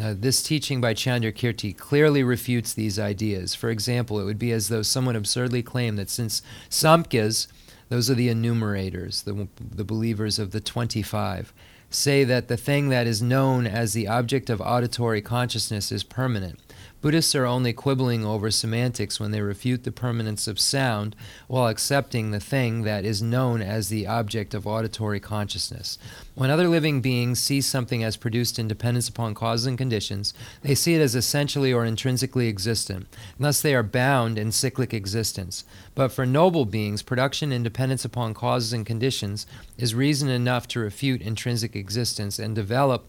[0.00, 3.54] Uh, this teaching by Chandrakirti clearly refutes these ideas.
[3.54, 7.46] For example, it would be as though someone absurdly claimed that since Samkhya's,
[7.88, 11.52] those are the enumerators, the, the believers of the 25,
[11.90, 16.58] say that the thing that is known as the object of auditory consciousness is permanent.
[17.02, 21.16] Buddhists are only quibbling over semantics when they refute the permanence of sound
[21.48, 25.98] while accepting the thing that is known as the object of auditory consciousness.
[26.36, 30.76] When other living beings see something as produced in dependence upon causes and conditions, they
[30.76, 33.08] see it as essentially or intrinsically existent.
[33.36, 35.64] Thus, they are bound in cyclic existence.
[35.96, 39.44] But for noble beings, production in dependence upon causes and conditions
[39.76, 43.08] is reason enough to refute intrinsic existence and develop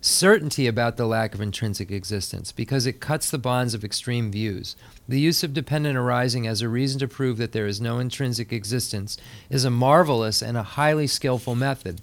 [0.00, 4.76] certainty about the lack of intrinsic existence because it cuts the bonds of extreme views.
[5.08, 8.52] The use of dependent arising as a reason to prove that there is no intrinsic
[8.52, 9.18] existence
[9.50, 12.00] is a marvelous and a highly skillful method.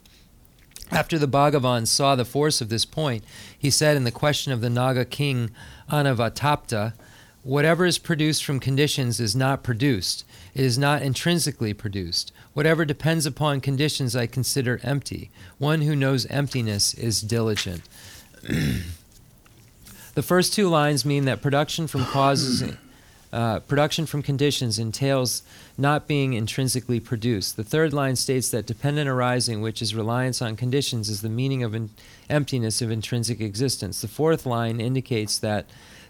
[0.91, 3.23] After the Bhagavan saw the force of this point,
[3.57, 5.49] he said in the question of the Naga king
[5.91, 6.93] Anavatapta,
[7.43, 10.25] Whatever is produced from conditions is not produced.
[10.53, 12.33] It is not intrinsically produced.
[12.57, 15.29] Whatever depends upon conditions I consider empty.
[15.59, 17.83] One who knows emptiness is diligent.
[20.15, 22.63] the first two lines mean that production from causes.
[23.33, 25.43] Uh, production from conditions entails
[25.77, 27.57] not being intrinsically produced.
[27.57, 31.61] The third line states that dependent arising, which is reliance on conditions, is the meaning
[31.61, 31.89] of in-
[32.29, 33.99] emptiness of intrinsic existence.
[33.99, 35.65] The fourth line indicates that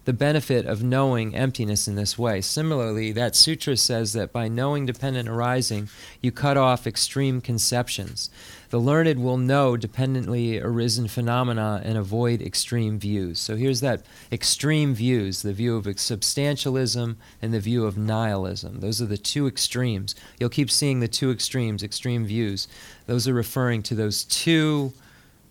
[0.07, 2.39] the benefit of knowing emptiness in this way.
[2.39, 5.89] Similarly, that sutra says that by knowing dependent arising,
[6.21, 8.29] you cut off extreme conceptions.
[8.69, 13.37] The learned will know dependently arisen phenomena and avoid extreme views.
[13.37, 18.79] So here's that extreme views the view of substantialism and the view of nihilism.
[18.79, 20.15] Those are the two extremes.
[20.39, 22.69] You'll keep seeing the two extremes, extreme views.
[23.07, 24.93] Those are referring to those two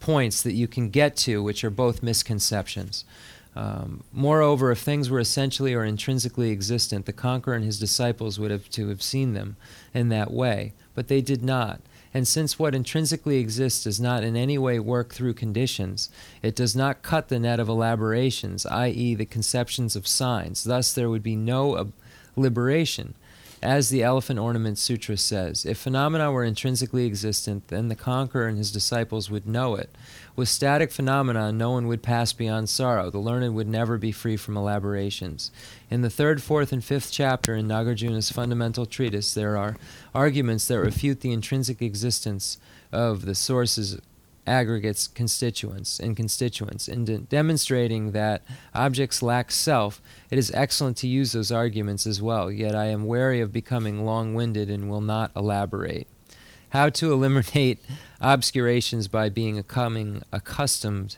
[0.00, 3.04] points that you can get to, which are both misconceptions.
[3.56, 8.50] Um, moreover, if things were essentially or intrinsically existent, the conqueror and his disciples would
[8.50, 9.56] have to have seen them
[9.94, 11.80] in that way, but they did not.
[12.12, 16.10] And since what intrinsically exists does not in any way work through conditions,
[16.42, 20.64] it does not cut the net of elaborations, i.e., the conceptions of signs.
[20.64, 21.92] Thus, there would be no
[22.36, 23.14] liberation.
[23.62, 28.58] As the Elephant Ornament Sutra says, if phenomena were intrinsically existent, then the conqueror and
[28.58, 29.90] his disciples would know it.
[30.36, 33.08] With static phenomena, no one would pass beyond sorrow.
[33.08, 35.50] The learned would never be free from elaborations.
[35.90, 39.78] In the third, fourth, and fifth chapter in Nagarjuna's fundamental treatise, there are
[40.14, 42.58] arguments that refute the intrinsic existence
[42.92, 43.98] of the sources
[44.46, 48.44] aggregates constituents and constituents in de- demonstrating that
[48.74, 53.06] objects lack self it is excellent to use those arguments as well yet i am
[53.06, 56.06] wary of becoming long-winded and will not elaborate
[56.70, 57.78] how to eliminate
[58.20, 61.16] obscurations by being becoming accustomed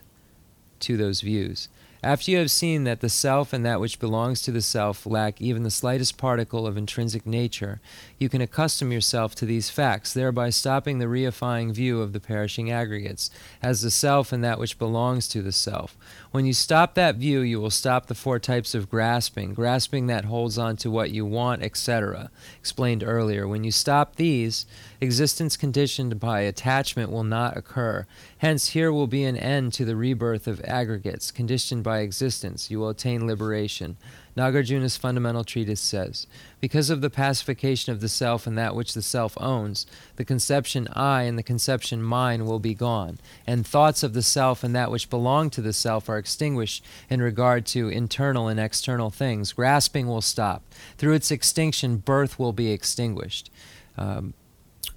[0.81, 1.69] to those views.
[2.03, 5.41] After you have seen that the self and that which belongs to the self lack
[5.41, 7.81] even the slightest particle of intrinsic nature,
[8.19, 12.71] you can accustom yourself to these facts, thereby stopping the reifying view of the perishing
[12.71, 15.97] aggregates as the self and that which belongs to the self.
[16.31, 20.27] When you stop that view, you will stop the four types of grasping, grasping that
[20.27, 22.31] holds on to what you want, etc.,
[22.61, 23.49] explained earlier.
[23.49, 24.67] When you stop these,
[25.01, 28.07] existence conditioned by attachment will not occur.
[28.39, 32.71] Hence, here will be an end to the rebirth of aggregates, conditioned by existence.
[32.71, 33.97] You will attain liberation.
[34.37, 36.29] Nagarjuna's fundamental treatise says
[36.61, 39.85] Because of the pacification of the self and that which the self owns,
[40.17, 44.63] the conception I and the conception mine will be gone, and thoughts of the self
[44.63, 49.11] and that which belong to the self are extinguished in regard to internal and external
[49.11, 49.53] things.
[49.53, 50.63] Grasping will stop.
[50.97, 53.51] Through its extinction, birth will be extinguished.
[53.97, 54.35] Um,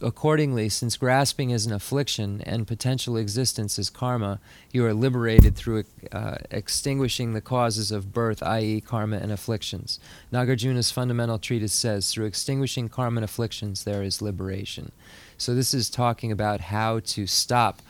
[0.02, 4.40] Accordingly, since grasping is an affliction and potential existence is karma,
[4.72, 10.00] you are liberated through uh, extinguishing the causes of birth, i.e., karma and afflictions.
[10.34, 14.92] Nagarjuna's fundamental treatise says, through extinguishing karma and afflictions, there is liberation.
[15.38, 17.82] So, this is talking about how to stop.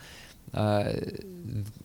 [0.53, 0.93] Uh,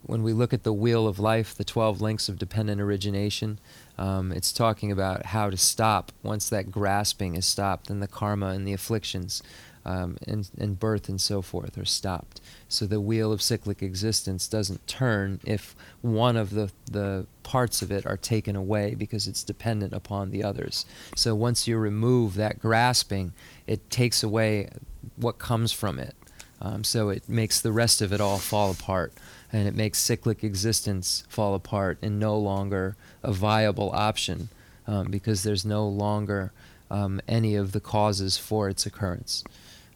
[0.03, 3.61] when we look at the wheel of life, the 12 links of dependent origination,
[3.97, 8.49] um, it's talking about how to stop once that grasping is stopped and the karma
[8.49, 9.43] and the afflictions
[9.87, 12.41] um, and, and birth and so forth are stopped.
[12.69, 17.93] So the wheel of cyclic existence doesn't turn if one of the, the parts of
[17.93, 20.85] it are taken away because it's dependent upon the others.
[21.15, 23.33] So once you remove that grasping,
[23.69, 24.71] it takes away
[25.15, 26.17] what comes from it.
[26.61, 29.13] Um, so it makes the rest of it all fall apart.
[29.53, 34.49] And it makes cyclic existence fall apart and no longer a viable option
[34.89, 36.53] um, because there's no longer
[36.91, 39.45] um, any of the causes for its occurrence.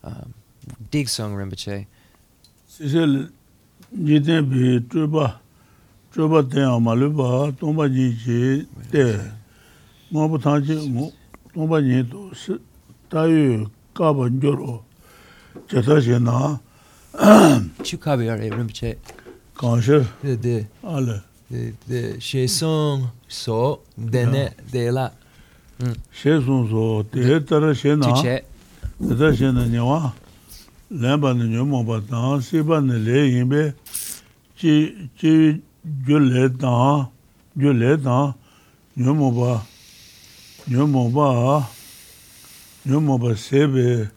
[0.02, 0.32] um
[0.90, 1.86] dig song rinpoche.
[2.68, 3.28] Sisel
[3.92, 5.40] jiten bi tuba
[6.12, 9.20] tuba te amalu ba tomba ji ji te.
[10.10, 11.12] Mo bu ta ji mo
[11.54, 12.54] tomba ni to se
[13.08, 14.82] ta yu ka ba njoro
[15.68, 16.58] che ta je na.
[17.82, 18.96] Chu ka bi are rinpoche.
[19.58, 20.66] Kan she de de.
[20.82, 22.20] Ale de de.
[22.20, 25.10] She song so de ne de la.
[25.80, 25.96] Mm.
[26.12, 28.06] She song so de tara she na.
[29.08, 30.12] tata she na nyewa,
[30.90, 33.74] lenpa na nyo mongpa tanga, sipa na le yinpe,
[34.56, 34.92] chi
[36.04, 37.08] gyu le tanga,
[37.56, 38.34] gyu le tanga,
[38.96, 39.64] nyo mongpa,
[40.68, 41.68] nyo mongpa,
[42.84, 44.10] nyo mongpa sebe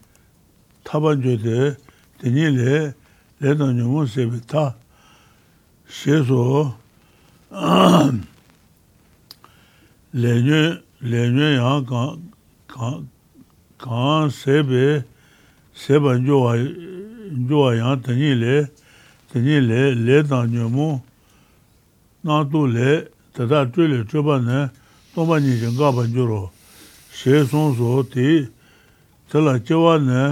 [0.84, 1.76] taba jo te,
[2.20, 2.94] tenye le,
[3.40, 4.74] le tanga nyo mongpa sebe ta,
[5.88, 6.74] she so,
[10.12, 13.08] le nyo, le nyo yang
[13.84, 15.04] kāng sēbē
[15.76, 18.56] sēbā njōwa yāng tēnī lē
[19.32, 20.88] tēnī lē lē tāng nyō mō
[22.24, 22.90] nā tū lē
[23.36, 24.60] tētā tū lē chūpa nē
[25.12, 26.42] tōpa nī shēng kāpa njō rō
[27.12, 28.28] shē sōng sō tī
[29.32, 30.22] tēlā chēwā nē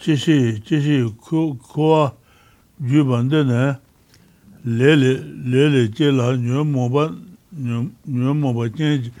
[0.00, 2.14] chīshī chīshī kōwa
[2.80, 3.64] jū bāndē nē
[4.64, 5.12] lē lē
[5.52, 7.04] lē lē chē lā nyō mō bā,
[7.52, 9.12] nyō mō bā chēng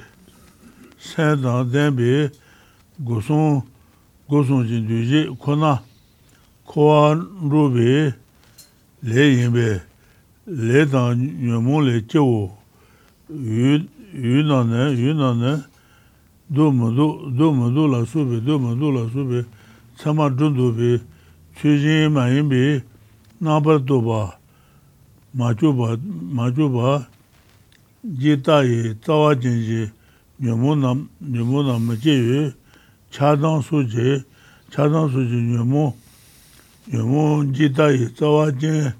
[0.96, 2.10] sēn tāng tēng bē
[2.98, 3.62] gosong
[4.28, 5.82] gosong jin duji kona
[6.66, 8.14] kowa rubi
[9.02, 9.82] le yinbe
[10.46, 12.50] le dan nyamung le chewo
[13.28, 15.64] yu na ne, yu na ne
[16.48, 19.44] do mado, do mado la subi, do mado la subi
[19.96, 21.00] tsama dhundu bi
[21.56, 22.82] chujin ma yinbi
[23.40, 24.38] nabar do ba
[25.34, 25.96] machu ba,
[26.32, 27.08] machu ba
[28.04, 29.90] ji tayi tawa jinji
[30.38, 32.52] nyamung nam, nyamung nam ma che yu
[33.14, 34.24] chādāng sūcī,
[34.74, 35.84] chādāng sūcī nyamū,
[36.90, 38.90] nyamū jitāyī tsāwā jīn,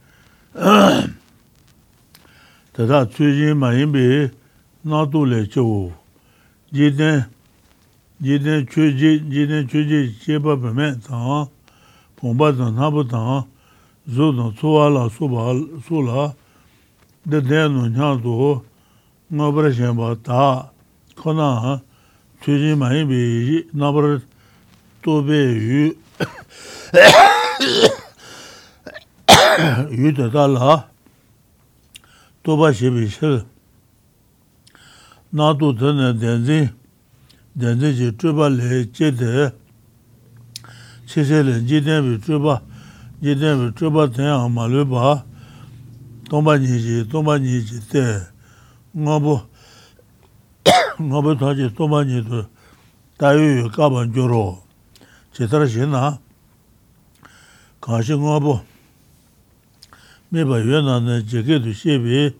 [2.74, 4.04] tathā tsūcī māyīmbī
[4.86, 5.90] nātū lē chawū.
[6.74, 7.24] Jitān,
[8.22, 11.50] jitān chūcī, jitān chūcī chēpa pēmē tāng,
[12.20, 13.48] pōmbā tāng nāpa tāng,
[14.06, 15.48] zū tāng tsūwā lā sūpa
[15.88, 16.28] sū lā,
[17.26, 18.54] dā dēn nō nyāntū
[19.34, 20.44] ngā prā shēmbā tā,
[21.18, 21.80] khonā
[22.44, 24.20] tuji mahi bi nabar
[25.02, 25.96] tobe yu
[29.90, 30.84] yu tata la
[32.42, 33.44] toba shibi shil.
[35.32, 36.68] Natu tene denzi
[37.56, 39.52] denzi chi chuba le che te
[41.06, 42.60] che se le jiten bi chuba
[43.22, 45.24] jiten bi chuba ten ama lupa
[46.28, 48.28] tomba nyi chi tomba nyi chi te
[48.92, 49.40] ngabu
[50.98, 52.46] 노베 다지 또 많이도
[53.18, 54.62] 다유 까반 조로
[55.32, 56.18] 제대로 지나
[57.84, 58.64] 가시 ngobo
[60.32, 62.34] meba yuena na jeke du shebi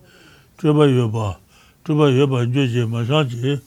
[0.59, 1.39] chuba yueba
[1.85, 3.61] chuba yueba joje ma shanchi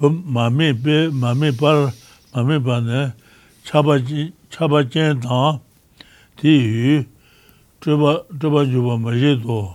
[0.00, 1.92] mami pe mami par
[2.32, 3.12] mami pa ne
[3.66, 5.60] chaba jen tang
[6.36, 7.04] ti yu
[7.82, 9.74] chuba chuba yueba ma she do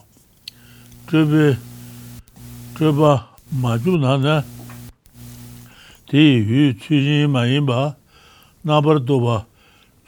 [1.12, 1.58] chubi
[2.74, 4.44] chuba 마주 나나.
[6.10, 7.96] 대유 추지 많이 봐
[8.62, 9.46] 나버도 봐.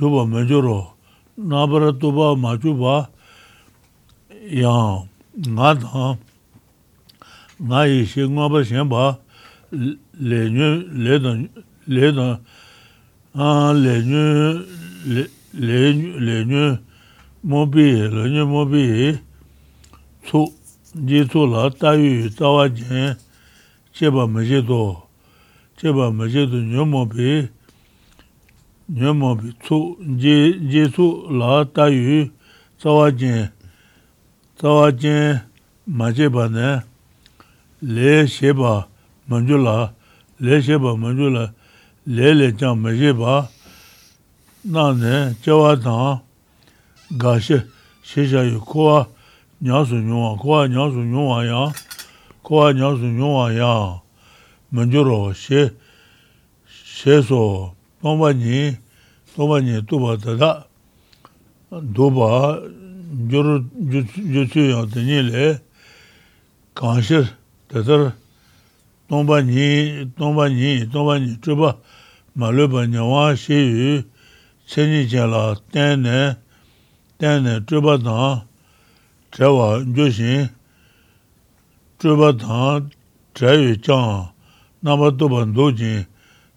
[0.01, 0.93] 요거 먼저로.
[1.35, 2.35] 나버도 봐.
[2.39, 3.07] 마주 봐.야
[5.35, 6.17] 나다
[7.57, 9.17] 나이 신고바 신바
[10.19, 11.49] 레뉴 레던
[11.87, 12.43] 레던
[13.33, 14.65] 아 레뉴
[15.53, 16.77] 레뉴 레뉴
[17.41, 19.17] 모비 레뉴 모비.
[20.25, 20.45] 초
[21.07, 23.15] 제초라 따위 따와진
[23.99, 25.03] cheba majedo,
[25.75, 27.49] cheba majedo nyomobi,
[28.89, 32.31] nyomobi tsu, je su la tayu
[32.79, 33.49] tsawa jen,
[34.55, 35.41] tsawa jen
[35.85, 36.79] majeba ne,
[37.81, 38.87] le sheba
[39.27, 39.91] manjula,
[40.39, 41.51] le sheba manjula,
[42.07, 43.49] le le jan majeba,
[44.63, 46.21] na ne, chewa tang,
[47.17, 47.59] ga she,
[48.01, 49.09] she shayu kowa,
[49.61, 51.73] nyasu nyuwa, kowa nyasu nyuwa yang,
[52.49, 54.01] kuwa nyansu nyungwa yang
[54.71, 55.69] manjuro she,
[56.65, 58.75] she so nomba nyi,
[59.37, 60.65] nomba nyi tuba tada,
[61.69, 62.57] duba
[63.29, 63.69] juru
[64.33, 65.61] jutsu yang tanyi le,
[66.73, 67.29] kanshir
[67.69, 68.13] tatar
[69.11, 71.77] nomba nyi, nomba nyi, nomba nyi tuba
[72.35, 74.03] maluba nyawa she yu,
[74.65, 76.35] chenyi jela tenne,
[77.19, 78.41] tenne tuba tang,
[79.29, 80.49] trewa jushin,
[81.99, 82.91] zhiba tang
[83.35, 84.31] chayu chang
[84.81, 86.05] namba tuba ndo jin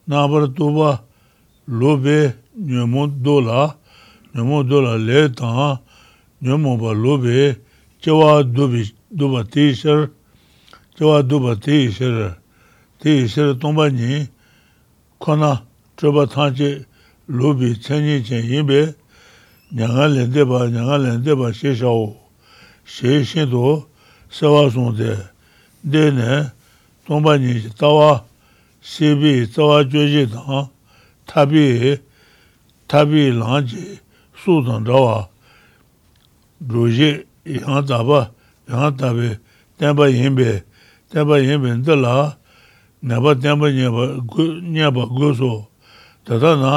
[0.07, 1.03] namba tuba
[1.66, 3.74] lobe nyamu dola
[4.34, 5.80] nyamu dola le tang
[6.40, 7.59] nyamu ba lobe
[8.01, 10.11] chewa duba ti shir
[10.95, 12.38] chewa duba ti shir
[13.01, 14.28] ti shir tongpa jin
[15.18, 15.66] kona
[15.99, 16.86] zhiba tang chi
[17.26, 18.95] lobe chenyi chen yinbe
[19.74, 22.14] nyanga lende ba nyanga lende ba she shao
[22.84, 23.88] she shen to
[24.30, 25.32] sewa song de
[25.83, 26.53] dēne
[27.09, 28.22] tōngpa nīshī tāwā
[28.83, 30.70] sībī tsawā chōshī tāng
[31.26, 31.99] tābī
[32.91, 33.99] tābī lāng jī
[34.43, 35.26] sū tāng tāwā
[36.70, 37.11] rōshī
[37.45, 38.30] yāng tāpa
[38.70, 39.35] yāng tābī
[39.83, 40.51] tēmbā yīmbē
[41.11, 42.16] tēmbā yīmbē ndalā
[43.03, 45.53] nāpa tēmbā nyāpa gōsō
[46.26, 46.74] tātā nā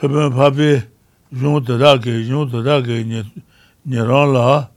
[0.00, 0.70] sāpēn pāpī
[1.32, 3.00] yōng tātā kē yōng tātā kē
[3.88, 4.68] nirāng lā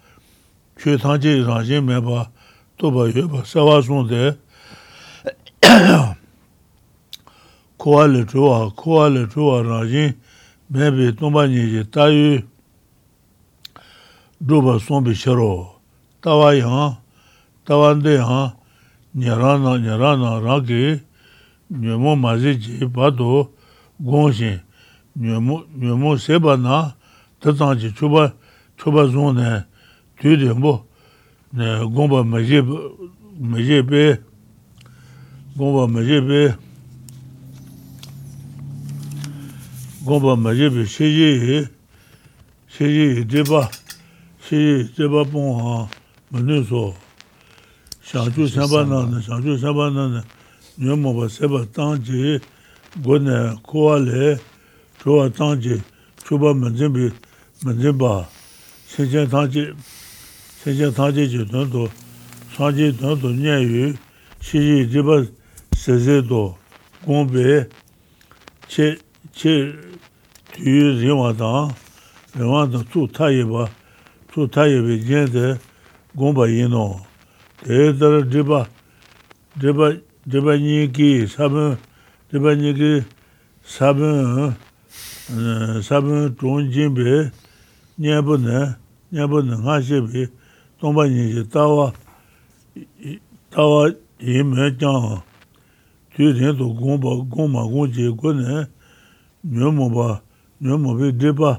[0.80, 2.30] chū tāng jī rāng jī mē pā
[2.80, 4.36] tōpa yueba, sāwā sōngde,
[7.80, 10.16] kuwa le chūwa, kuwa le chūwa rāngshīn,
[10.76, 12.42] mēbi tōmba nyēji tāyu,
[14.44, 15.80] dhūpa sōngbi shiro,
[16.26, 16.98] tāwā yāng,
[17.68, 18.58] tāwā ndē yāng,
[19.24, 21.00] nyarāna, nyarāna rāngi,
[21.72, 23.46] nyōmo māzi jī bātō
[24.04, 24.60] gōngshīn,
[25.16, 26.82] nyōmo sēba nā,
[27.40, 28.34] tātāngshī chūpa,
[28.76, 29.64] chūpa sōngde,
[30.20, 30.76] tū dēmbo,
[31.56, 34.20] gomba majebe
[35.56, 36.56] gomba majebe
[40.06, 41.70] gomba majebe sheje
[42.68, 43.70] sheje deba
[44.50, 45.90] sheje deba pon ha
[46.32, 46.94] menu so
[48.04, 50.24] shaju samba na na shaju samba na na
[50.78, 52.42] nyomo ba seba tangje
[53.02, 54.40] gone kowa le
[55.04, 55.82] chowa tangje
[56.28, 57.12] choba manzimbi
[57.64, 58.28] manzimba
[58.92, 59.74] sheje tangje
[60.66, 61.88] 세제 타제지 돈도
[62.56, 63.94] 사제 돈도 녀유
[64.42, 65.24] 시지 집어
[65.74, 66.58] 세제도
[67.04, 67.70] 공배
[68.68, 68.98] 제제
[70.54, 71.70] 뒤에 지와다
[72.34, 73.68] 레와도 투 타이바
[74.34, 75.60] 투 타이베 제데
[76.18, 77.00] 공바 예노
[77.62, 78.66] 대더 집어
[79.62, 79.94] 집어
[80.32, 81.78] 집어 니기 사부
[82.32, 83.04] 집어 니기
[83.62, 84.52] 사부
[85.84, 87.30] 사부 존진베
[88.00, 88.74] 녀부네
[89.14, 90.45] 녀부네 하시베
[90.86, 91.88] tōngpa yīngi tāwa,
[93.50, 93.88] tāwa
[94.22, 95.24] yī mē chāng,
[96.14, 98.60] tū rīng tō gōngpa, gōngpa gōng jī gō nē,
[99.50, 100.22] nyō mō pa,
[100.62, 101.56] nyō mō pī dīpa,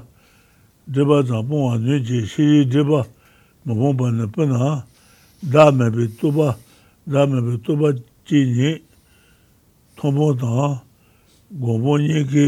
[0.87, 3.03] dīpa tāng pōng wā nyō jī shī yī dīpa,
[3.67, 4.71] mō pōng pa nē pē nā,
[5.43, 6.55] dā mē pī tūpa,
[7.11, 7.93] dā mē pī tūpa
[8.31, 8.73] jī nī,
[9.99, 10.79] tōngpo tāng,
[11.51, 12.47] gōngpo nī kī,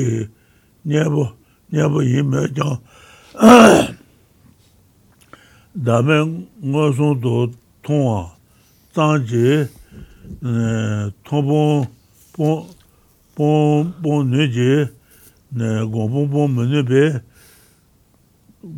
[0.88, 1.32] nyē pō,
[1.76, 3.99] nyē pō yī mē chāng,
[5.76, 7.34] dāme ngō sōng tō
[7.86, 8.34] tōngwa,
[8.94, 9.70] tāng jī
[10.42, 11.86] tōng pōng
[12.34, 12.66] pōng
[13.38, 14.90] pōng pōng nē jī
[15.54, 17.04] gōng pōng pōng mē nē bē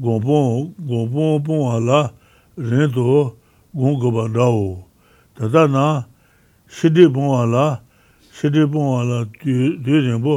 [0.03, 0.51] gōng pōng
[0.87, 2.01] gōng pōng pōng wā lā
[2.59, 3.07] rēn tō
[3.71, 4.83] gōng gōba rā wō.
[5.39, 6.03] Tātā nā
[6.67, 7.65] shidī pōng wā lā
[8.35, 10.35] shidī pōng wā lā tū rēn pō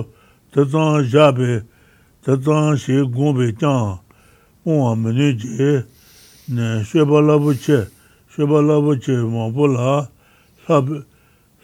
[0.54, 1.66] tātāng jā bē
[2.22, 3.98] tātāng shī gōng bē chāng
[4.62, 5.82] pōng wā mē nē jī
[6.48, 7.88] sheba labu che,
[8.28, 10.08] sheba labu che mabu la,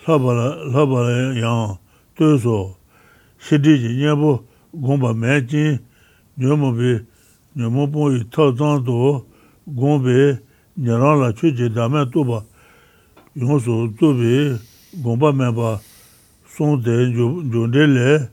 [0.07, 1.78] laba la yang,
[2.16, 2.76] tu so,
[3.39, 5.81] shidi ji nyebu gomba me jin,
[6.39, 7.05] nyomu bi,
[7.57, 9.26] nyomu pong yi tao zang to,
[9.66, 10.39] gombi
[10.78, 12.43] nyerang la chu ji dame tu ba,
[13.35, 14.57] yung so tu bi,
[15.03, 15.81] gomba me ba,
[16.49, 18.31] song de jonde le,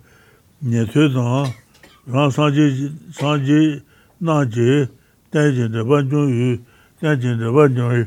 [0.62, 1.52] nye tu zang,
[2.08, 3.82] rang san ji, san ji,
[4.22, 4.88] na ji,
[5.32, 6.60] dājin daban zhōng yu,
[7.02, 8.06] dājin daban zhōng yu,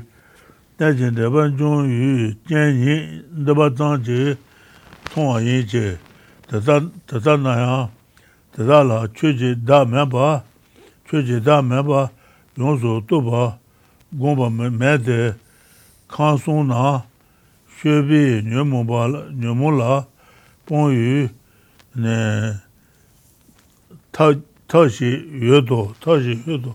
[0.79, 4.37] dājin daban zhōng yu, jiān yin daban zhāng jī,
[5.13, 5.97] tōng yin jī,
[6.49, 7.89] tata nā yāng,
[8.57, 10.41] tata lā chū jī dā mē bā,
[11.09, 12.09] chū jī dā mē bā,
[12.57, 13.45] yōng sō tō bā,
[14.17, 14.49] gōng bā
[14.81, 15.21] mē dē,
[16.09, 17.05] kāng sōng nā,
[17.81, 19.07] shē bī nyō mō bā,
[19.37, 20.05] nyō mō lā,
[20.65, 21.29] pōng yu,
[22.01, 22.17] nē,
[24.17, 25.11] tā shī
[25.45, 26.73] yu dō, tā shī yu dō,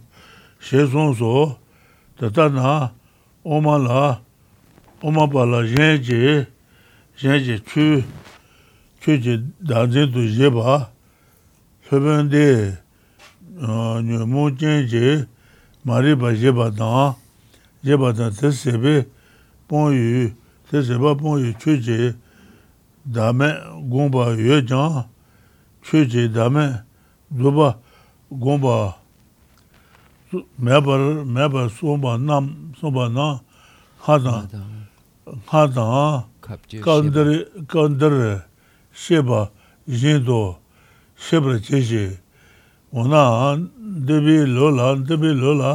[0.65, 1.59] she zon so
[2.17, 2.89] tata na
[3.45, 4.19] oma la
[5.03, 6.47] oma pa la jen je
[7.21, 8.01] jen je chu
[8.99, 10.89] chu je dan zen tu je ba
[11.85, 12.73] pheben de
[13.61, 15.27] uh, nyo mo jen je
[15.85, 17.13] mari ba je ba dan
[17.85, 19.05] je ba dan te sebe
[19.67, 20.33] pon yu
[20.71, 22.15] te seba pon yu chu je
[23.05, 23.53] dame
[23.85, 25.05] gomba yue jan
[25.85, 26.65] chu je dame
[27.29, 27.77] duba
[28.31, 29.04] gomba
[30.59, 33.27] mēbar, mēbar sōmbā nām, sōmbā nā,
[34.05, 34.49] hādāng,
[35.49, 36.25] hādāng,
[36.85, 37.39] kāndari,
[37.71, 38.35] kāndari,
[38.95, 39.49] shēbā,
[39.89, 40.41] yīndō,
[41.19, 42.05] shēbra chēshī,
[42.95, 43.23] wānā,
[44.07, 45.73] dēbī lōlā, dēbī lōlā,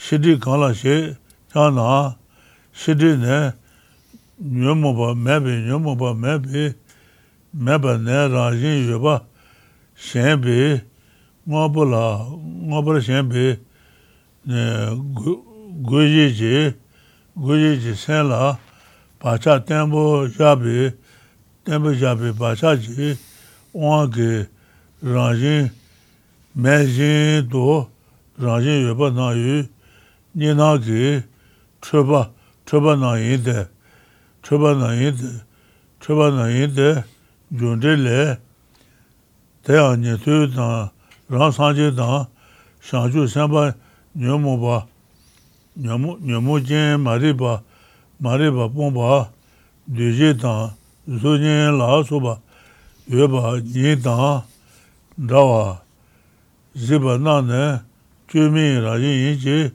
[0.00, 1.16] shidī kālā shē,
[1.52, 2.16] chānā,
[2.72, 3.40] shidī nē,
[4.40, 6.68] nyōmōba, mēbī, nyōmōba, mēbī,
[7.54, 9.20] mēbā nē, rāyīn yōba,
[10.00, 10.80] shēnbī,
[11.50, 12.04] ngāpulā,
[12.70, 13.58] ngāpulā shēnbī,
[14.50, 16.74] goji ji,
[17.36, 18.58] goji ji sen la,
[19.18, 20.92] pacha tenpo jabi,
[21.64, 23.16] tenpo jabi pacha ji,
[23.74, 24.46] owa ki
[25.02, 25.70] rangjin,
[26.54, 27.88] mejin do,
[28.38, 29.68] rangjin yueba na yu,
[30.34, 31.22] nina ki
[31.80, 32.30] chuba,
[32.66, 33.68] chuba na yin de,
[34.42, 35.42] chuba na yin de,
[36.00, 37.04] chuba na yin de,
[37.52, 38.38] yundi le,
[39.64, 40.90] teya nye tuyu dan,
[41.30, 42.26] rang sanji dan,
[42.82, 43.74] shangju senpa,
[44.20, 44.86] nyomo ba,
[45.76, 47.62] nyomo jen mari ba,
[48.20, 49.32] mari ba pon ba,
[49.88, 50.76] deje tang,
[51.22, 52.38] so jen la so ba,
[53.08, 54.44] yue ba jen tang,
[55.16, 55.80] dawa,
[56.76, 57.80] ziba na ne,
[58.28, 59.72] kyumi ra jen yin chi,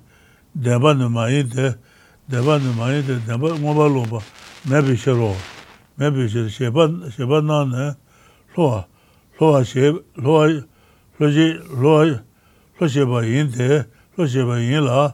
[0.53, 1.73] denpa nima yin te,
[2.29, 4.21] denpa nima yin te, denpa ngoba lo ba,
[4.69, 5.33] mebi she lo,
[5.97, 7.95] mebi she, sheba, sheba na ne,
[8.55, 8.85] loa,
[9.41, 9.89] loa she,
[10.21, 10.53] loa,
[11.17, 12.21] loa she, loa,
[12.77, 13.85] loa sheba yin te,
[14.17, 15.13] lo sheba yin la,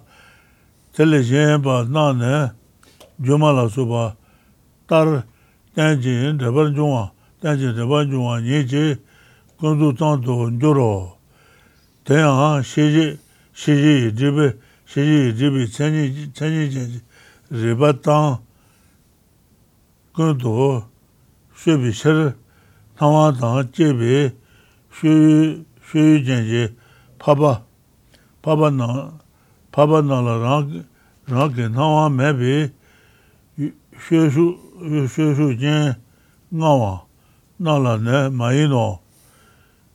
[0.94, 2.52] tele shen pa na ne,
[3.20, 4.16] juma la su pa,
[4.88, 5.26] tar
[5.74, 8.98] ten jin debar jungwa, ten jin debar jungwa nye chi,
[9.60, 11.18] kundu tang to njuro.
[12.04, 13.18] Ten ya shiji,
[13.54, 17.02] shiji dribi, shiji dribi, chenji, chenji
[17.52, 18.40] riba tang,
[20.14, 20.84] kundu,
[21.56, 22.36] shebi shir,
[22.98, 24.32] tangwa tang, jebi,
[24.92, 26.76] shuyu, shuyu jenji,
[27.18, 27.64] paba,
[28.42, 28.90] pāpa nā,
[29.74, 30.82] pāpa nā la rāng,
[31.30, 32.56] rāng kē nā wā mē bē,
[34.02, 34.46] shē shū,
[35.14, 35.94] shē shū jēn
[36.58, 36.94] ngā wā,
[37.62, 38.86] nā la nē mā yī nō,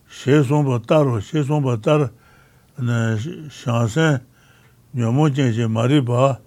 [0.06, 2.08] shē sōng bā tā rō, shē sōng bā tā rō,
[2.86, 3.00] nē
[3.50, 4.22] shāng sēn,
[4.94, 6.38] nyō mō jēn jē mā rī bā,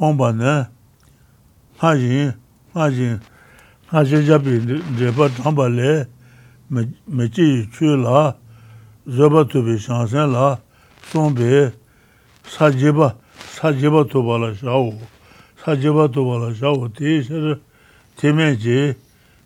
[0.00, 0.56] pōng bā nē,
[1.76, 2.34] ngā jīn,
[2.72, 3.22] ngā jīn,
[3.92, 4.58] ngā jē jā bī
[4.96, 5.94] rē bā tāng bā lē,
[6.72, 8.32] mē jī chū lā,
[9.04, 10.56] zō bā tu bī shāng sēn lā,
[11.10, 11.72] zhōngbē
[12.48, 13.14] sā jebā,
[13.56, 14.98] sā jebā tōpa la shāwō,
[15.62, 17.58] sā jebā tōpa la shāwō, tē shir
[18.20, 18.94] tēmē jē,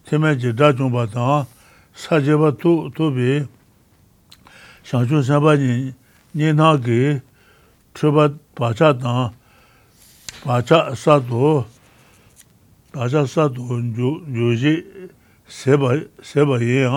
[0.08, 1.46] tēmē jē dā chōngbā tāng,
[1.94, 3.46] sā jebā tōpi
[4.86, 5.92] shāngchō shāmbā nī,
[6.36, 7.20] nī nā kī,
[7.94, 9.34] chōpa bāchā tāng,
[10.44, 11.64] bāchā sā tō,
[12.94, 14.74] bāchā sā tō yō jī
[15.48, 16.90] sēba, sēba yē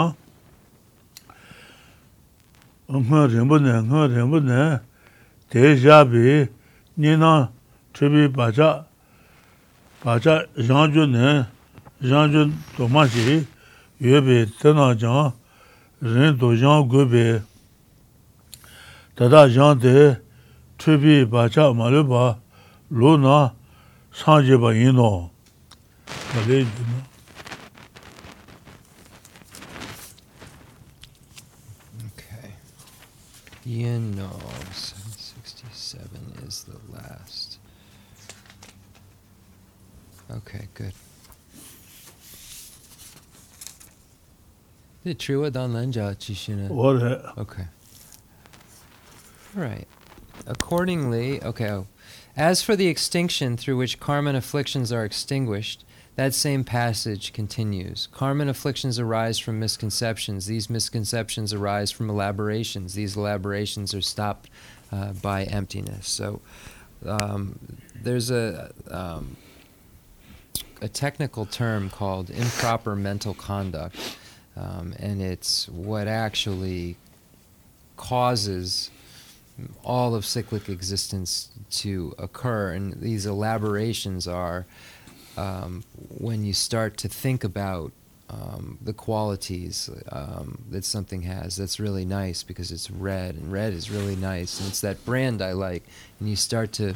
[2.89, 4.81] ngā rinpo nē, ngā rinpo nē,
[5.53, 6.49] tē xāpi,
[6.97, 7.49] nī nā
[7.93, 8.85] chibi bāchā,
[10.01, 11.45] bāchā yāngchū nē,
[12.01, 13.45] yāngchū tōmā shī,
[14.01, 15.37] yō bī tē nā jāng,
[16.01, 17.25] rīn tō yāng gu bī,
[19.13, 20.17] tadā yāng tē,
[20.81, 22.41] chibi bāchā mā lū bā,
[22.89, 23.53] lū nā,
[24.17, 25.29] sāng jī bā yī nō,
[33.69, 34.39] You know,
[34.73, 36.09] 67
[36.47, 37.59] is the last.
[40.31, 40.93] Okay, good.
[45.03, 46.67] The true Don Lenja Chishina.
[46.67, 47.37] What?
[47.37, 47.65] Okay.
[49.53, 49.87] Right.
[50.47, 51.69] Accordingly, okay.
[51.69, 51.85] Oh.
[52.35, 55.85] As for the extinction through which karma and afflictions are extinguished,
[56.19, 58.09] that same passage continues.
[58.11, 60.47] Karma and afflictions arise from misconceptions.
[60.47, 62.93] These misconceptions arise from elaborations.
[62.93, 64.49] These elaborations are stopped
[64.91, 66.09] uh, by emptiness.
[66.09, 66.41] So
[67.05, 67.57] um,
[67.95, 69.37] there's a, um,
[70.81, 73.95] a technical term called improper mental conduct,
[74.57, 76.97] um, and it's what actually
[77.95, 78.91] causes
[79.85, 82.73] all of cyclic existence to occur.
[82.73, 84.65] And these elaborations are
[85.39, 85.83] um,
[86.17, 87.93] when you start to think about
[88.29, 93.73] um, the qualities um, that something has, that's really nice because it's red, and red
[93.73, 95.83] is really nice, and it's that brand I like.
[96.19, 96.93] And you start to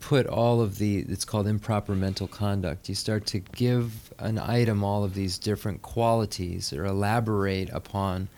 [0.00, 2.88] put all of the, it's called improper mental conduct.
[2.88, 8.28] You start to give an item all of these different qualities or elaborate upon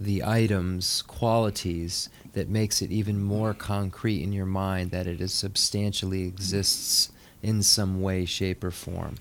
[0.00, 5.32] the item's qualities that makes it even more concrete in your mind that it is
[5.32, 7.10] substantially exists
[7.42, 9.16] in some way, shape, or form.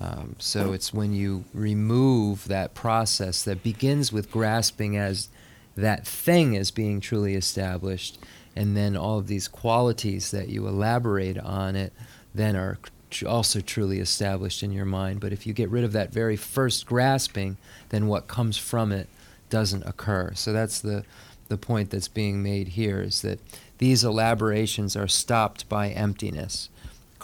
[0.00, 5.28] Um, so it's when you remove that process that begins with grasping as
[5.76, 8.18] that thing as being truly established,
[8.56, 11.92] and then all of these qualities that you elaborate on it
[12.34, 12.78] then are
[13.26, 15.20] also truly established in your mind.
[15.20, 17.56] But if you get rid of that very first grasping,
[17.90, 19.08] then what comes from it
[19.50, 20.32] doesn't occur.
[20.34, 21.04] So that's the
[21.48, 23.38] the point that's being made here is that
[23.76, 26.70] these elaborations are stopped by emptiness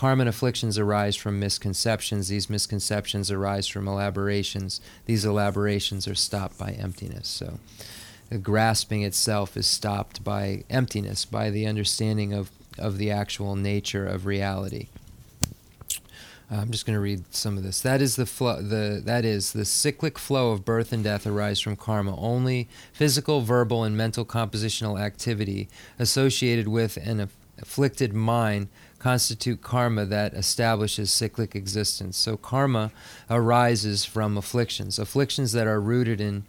[0.01, 2.29] Karma and afflictions arise from misconceptions.
[2.29, 4.81] These misconceptions arise from elaborations.
[5.05, 7.29] These elaborations are stopped by emptiness.
[7.29, 7.59] So
[8.31, 14.07] the grasping itself is stopped by emptiness, by the understanding of, of the actual nature
[14.07, 14.89] of reality.
[16.51, 17.83] I'm just going to read some of this.
[17.83, 18.63] That is the flow.
[18.63, 22.19] The that is the cyclic flow of birth and death arise from karma.
[22.19, 27.29] Only physical, verbal, and mental compositional activity associated with an
[27.61, 28.69] afflicted mind
[29.01, 32.17] constitute karma that establishes cyclic existence.
[32.17, 32.93] So karma
[33.29, 36.45] arises from afflictions, afflictions that are rooted in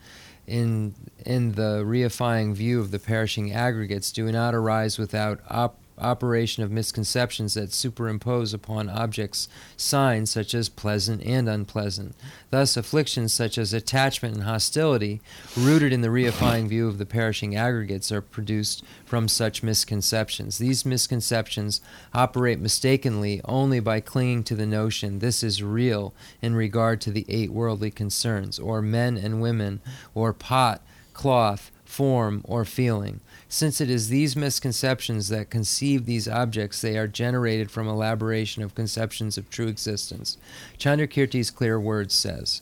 [0.45, 0.93] in
[1.25, 6.71] in the reifying view of the perishing aggregates do not arise without op- operation of
[6.71, 12.15] misconceptions that superimpose upon objects signs such as pleasant and unpleasant.
[12.49, 15.21] Thus, afflictions such as attachment and hostility,
[15.55, 20.57] rooted in the reifying view of the perishing aggregates, are produced from such misconceptions.
[20.57, 21.81] These misconceptions
[22.13, 27.25] operate mistakenly only by clinging to the notion this is real in regard to the
[27.29, 29.81] eight worldly concerns, or men and women,
[30.13, 30.81] or pot,
[31.13, 33.19] cloth, form, or feeling.
[33.53, 38.75] Since it is these misconceptions that conceive these objects, they are generated from elaboration of
[38.75, 40.37] conceptions of true existence.
[40.79, 42.61] Chandrakirti's clear words says,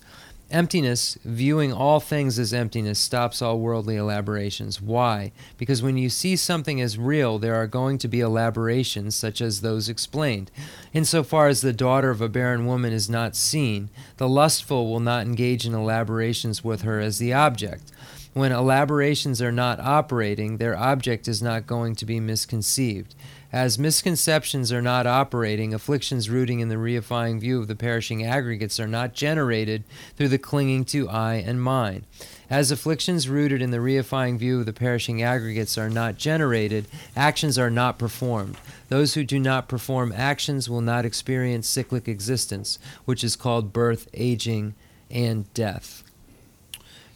[0.50, 4.82] Emptiness, viewing all things as emptiness, stops all worldly elaborations.
[4.82, 5.32] Why?
[5.60, 9.62] Because when you see something as real, there are going to be elaborations such as
[9.62, 10.50] those explained.
[10.92, 15.28] Insofar as the daughter of a barren woman is not seen, the lustful will not
[15.28, 17.92] engage in elaborations with her as the object.
[18.34, 23.16] When elaborations are not operating, their object is not going to be misconceived.
[23.52, 28.80] As misconceptions are not operating, afflictions rooting in the reifying view of the perishing aggregates
[28.80, 29.84] are not generated
[30.16, 32.06] through the clinging to I and mine.
[32.48, 37.58] As afflictions rooted in the reifying view of the perishing aggregates are not generated, actions
[37.58, 38.58] are not performed.
[38.90, 44.08] Those who do not perform actions will not experience cyclic existence, which is called birth,
[44.14, 44.76] aging,
[45.10, 46.04] and death.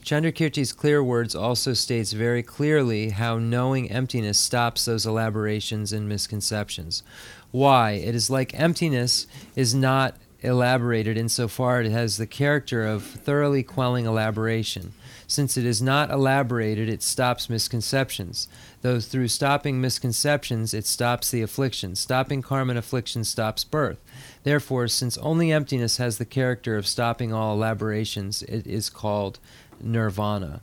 [0.04, 7.04] Chandrakirti's clear words also states very clearly how knowing emptiness stops those elaborations and misconceptions.
[7.52, 7.92] Why?
[7.92, 14.06] It is like emptiness is not elaborated insofar it has the character of thoroughly quelling
[14.06, 14.94] elaboration.
[15.26, 18.50] Since it is not elaborated, it stops misconceptions.
[18.82, 21.96] Though through stopping misconceptions, it stops the affliction.
[21.96, 24.00] Stopping karma and affliction stops birth.
[24.44, 29.40] Therefore, since only emptiness has the character of stopping all elaborations, it is called
[29.82, 30.62] nirvana.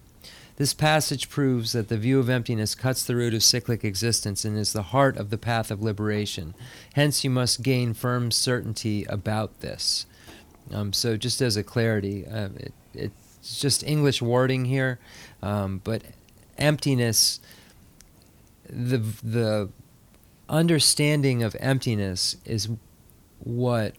[0.57, 4.59] This passage proves that the view of emptiness cuts the root of cyclic existence and
[4.59, 6.55] is the heart of the path of liberation.
[6.93, 10.05] Hence, you must gain firm certainty about this.
[10.71, 14.99] Um, so, just as a clarity, uh, it, it's just English wording here,
[15.43, 16.03] um, but
[16.59, 17.41] emptiness,
[18.69, 19.71] the the
[20.49, 22.69] understanding of emptiness is
[23.39, 23.95] what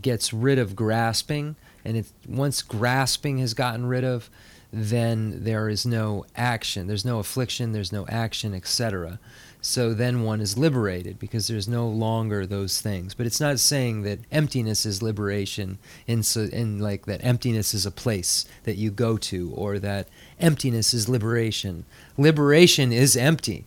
[0.00, 4.28] gets rid of grasping, and it, once grasping has gotten rid of,
[4.72, 6.86] then there is no action.
[6.86, 9.18] There's no affliction, there's no action, etc.
[9.62, 13.14] So then one is liberated because there's no longer those things.
[13.14, 17.84] But it's not saying that emptiness is liberation in, so, in like that emptiness is
[17.84, 20.08] a place that you go to or that
[20.38, 21.84] emptiness is liberation.
[22.16, 23.64] Liberation is empty.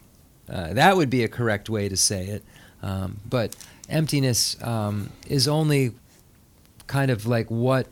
[0.50, 2.44] Uh, that would be a correct way to say it.
[2.82, 3.56] Um, but
[3.88, 5.94] emptiness um, is only
[6.88, 7.88] kind of like what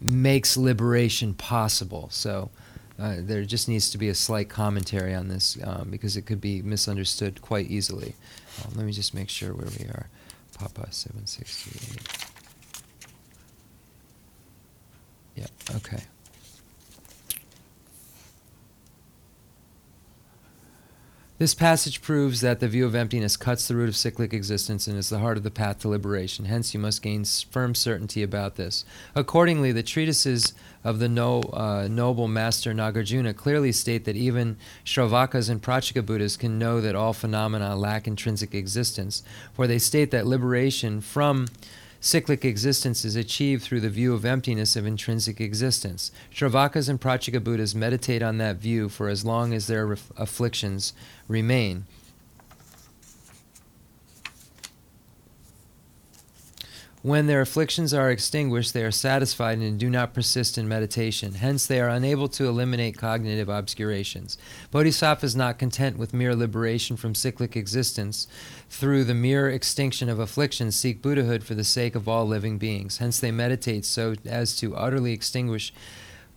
[0.00, 2.08] makes liberation possible.
[2.10, 2.50] So
[2.98, 6.40] uh, there just needs to be a slight commentary on this um, because it could
[6.40, 8.14] be misunderstood quite easily.
[8.64, 10.08] Um, let me just make sure where we are.
[10.58, 12.28] Papa 768.
[15.36, 15.46] Yeah,
[15.76, 16.02] okay.
[21.38, 24.98] This passage proves that the view of emptiness cuts the root of cyclic existence and
[24.98, 26.46] is the heart of the path to liberation.
[26.46, 28.84] Hence, you must gain firm certainty about this.
[29.14, 35.48] Accordingly, the treatises of the no, uh, noble master Nagarjuna clearly state that even Shravakas
[35.48, 39.22] and Pratyeka Buddhas can know that all phenomena lack intrinsic existence,
[39.52, 41.46] for they state that liberation from
[42.00, 46.12] cyclic existence is achieved through the view of emptiness of intrinsic existence.
[46.32, 50.92] Shravakas and Pratyeka Buddhas meditate on that view for as long as their ref- afflictions
[51.28, 51.84] remain.
[57.02, 61.34] When their afflictions are extinguished, they are satisfied and do not persist in meditation.
[61.34, 64.36] Hence, they are unable to eliminate cognitive obscurations.
[64.72, 68.26] Bodhisattva is not content with mere liberation from cyclic existence.
[68.68, 72.98] Through the mere extinction of afflictions, seek Buddhahood for the sake of all living beings.
[72.98, 75.72] Hence, they meditate so as to utterly extinguish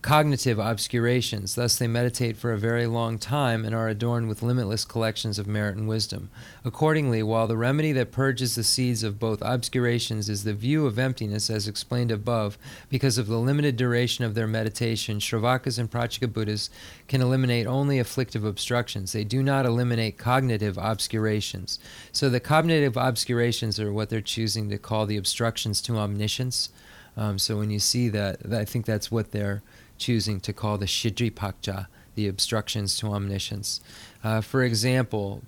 [0.02, 1.54] cognitive obscurations.
[1.54, 5.46] Thus, they meditate for a very long time and are adorned with limitless collections of
[5.46, 6.32] merit and wisdom.
[6.66, 10.98] Accordingly, while the remedy that purges the seeds of both obscurations is the view of
[10.98, 12.58] emptiness, as explained above,
[12.90, 16.72] because of the limited duration of their meditation, Shravakas and Pratyeka Buddhas
[17.08, 19.12] can eliminate only afflictive obstructions.
[19.12, 21.78] They do not eliminate cognitive obscurations.
[22.12, 26.70] So, the cognitive obscurations are what they're choosing to call the obstructions to omniscience.
[27.16, 29.62] Um, so, when you see that, I think that's what they're
[30.02, 33.80] choosing to call the Shidripakja, the obstructions to omniscience.
[34.24, 35.44] Uh, for example,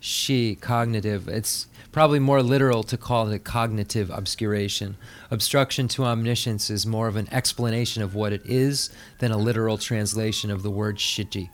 [0.00, 4.96] she, cognitive, it's probably more literal to call it cognitive obscuration.
[5.30, 9.76] Obstruction to omniscience is more of an explanation of what it is than a literal
[9.76, 11.50] translation of the word shiji.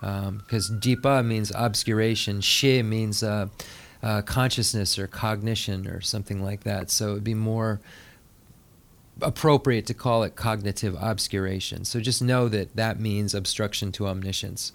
[0.00, 3.48] Because um, dipa means obscuration, she means uh,
[4.02, 6.90] uh, consciousness or cognition or something like that.
[6.90, 7.80] So it would be more
[9.22, 11.84] appropriate to call it cognitive obscuration.
[11.84, 14.72] So just know that that means obstruction to omniscience.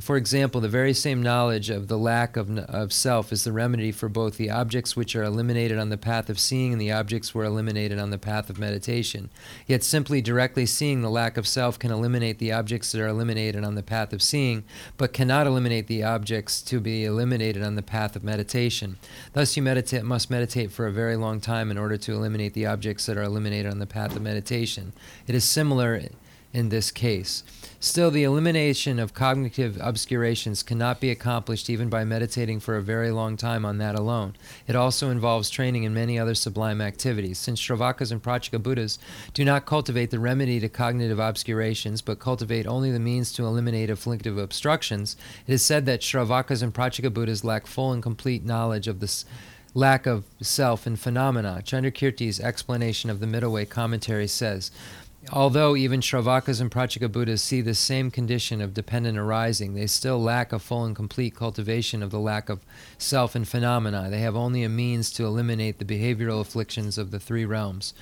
[0.00, 3.92] For example, the very same knowledge of the lack of, of self is the remedy
[3.92, 7.34] for both the objects which are eliminated on the path of seeing and the objects
[7.34, 9.28] were eliminated on the path of meditation.
[9.66, 13.64] Yet simply directly seeing the lack of self can eliminate the objects that are eliminated
[13.64, 14.64] on the path of seeing,
[14.96, 18.96] but cannot eliminate the objects to be eliminated on the path of meditation.
[19.34, 22.64] Thus, you meditate, must meditate for a very long time in order to eliminate the
[22.64, 24.94] objects that are eliminated on the path of meditation.
[25.26, 26.00] It is similar
[26.54, 27.42] in this case.
[27.84, 33.10] Still, the elimination of cognitive obscurations cannot be accomplished even by meditating for a very
[33.10, 34.36] long time on that alone.
[34.68, 37.38] It also involves training in many other sublime activities.
[37.38, 39.00] Since Shravakas and Pratyeka Buddhas
[39.34, 43.90] do not cultivate the remedy to cognitive obscurations, but cultivate only the means to eliminate
[43.90, 45.16] afflictive obstructions,
[45.48, 49.24] it is said that Shravakas and Pratyeka Buddhas lack full and complete knowledge of this
[49.74, 51.62] lack of self and phenomena.
[51.64, 54.70] Chandrakirti's explanation of the Middle Way commentary says,
[55.30, 60.20] Although even Shravakas and Pratyeka Buddhas see the same condition of dependent arising, they still
[60.20, 62.64] lack a full and complete cultivation of the lack of
[62.98, 64.08] self and phenomena.
[64.10, 67.94] They have only a means to eliminate the behavioral afflictions of the three realms.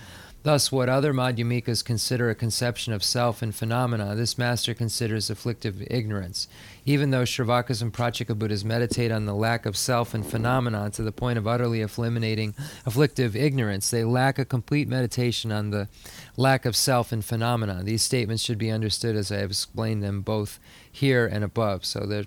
[0.43, 5.83] Thus, what other Madhyamikas consider a conception of self and phenomena, this master considers afflictive
[5.91, 6.49] ignorance.
[6.85, 11.03] Even though Shravakas and Pratyeka Buddhas meditate on the lack of self and phenomena to
[11.03, 12.55] the point of utterly eliminating
[12.87, 15.89] afflictive ignorance, they lack a complete meditation on the
[16.37, 17.83] lack of self and phenomena.
[17.85, 20.59] These statements should be understood as I have explained them both
[20.91, 21.85] here and above.
[21.85, 22.25] So they're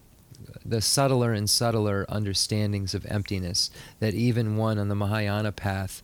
[0.65, 6.01] the subtler and subtler understandings of emptiness that even one on the Mahayana path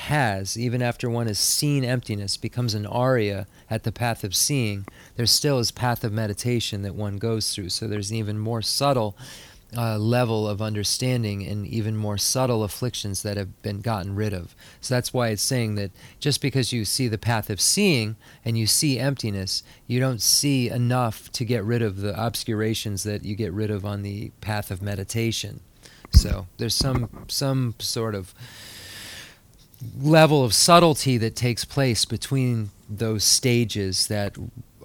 [0.00, 4.86] has, even after one has seen emptiness, becomes an arya at the path of seeing,
[5.16, 7.68] there still is path of meditation that one goes through.
[7.68, 9.14] So there's an even more subtle
[9.76, 14.54] uh, level of understanding and even more subtle afflictions that have been gotten rid of.
[14.80, 18.56] So that's why it's saying that just because you see the path of seeing and
[18.56, 23.36] you see emptiness, you don't see enough to get rid of the obscurations that you
[23.36, 25.60] get rid of on the path of meditation.
[26.10, 28.34] So there's some some sort of
[30.00, 34.36] level of subtlety that takes place between those stages that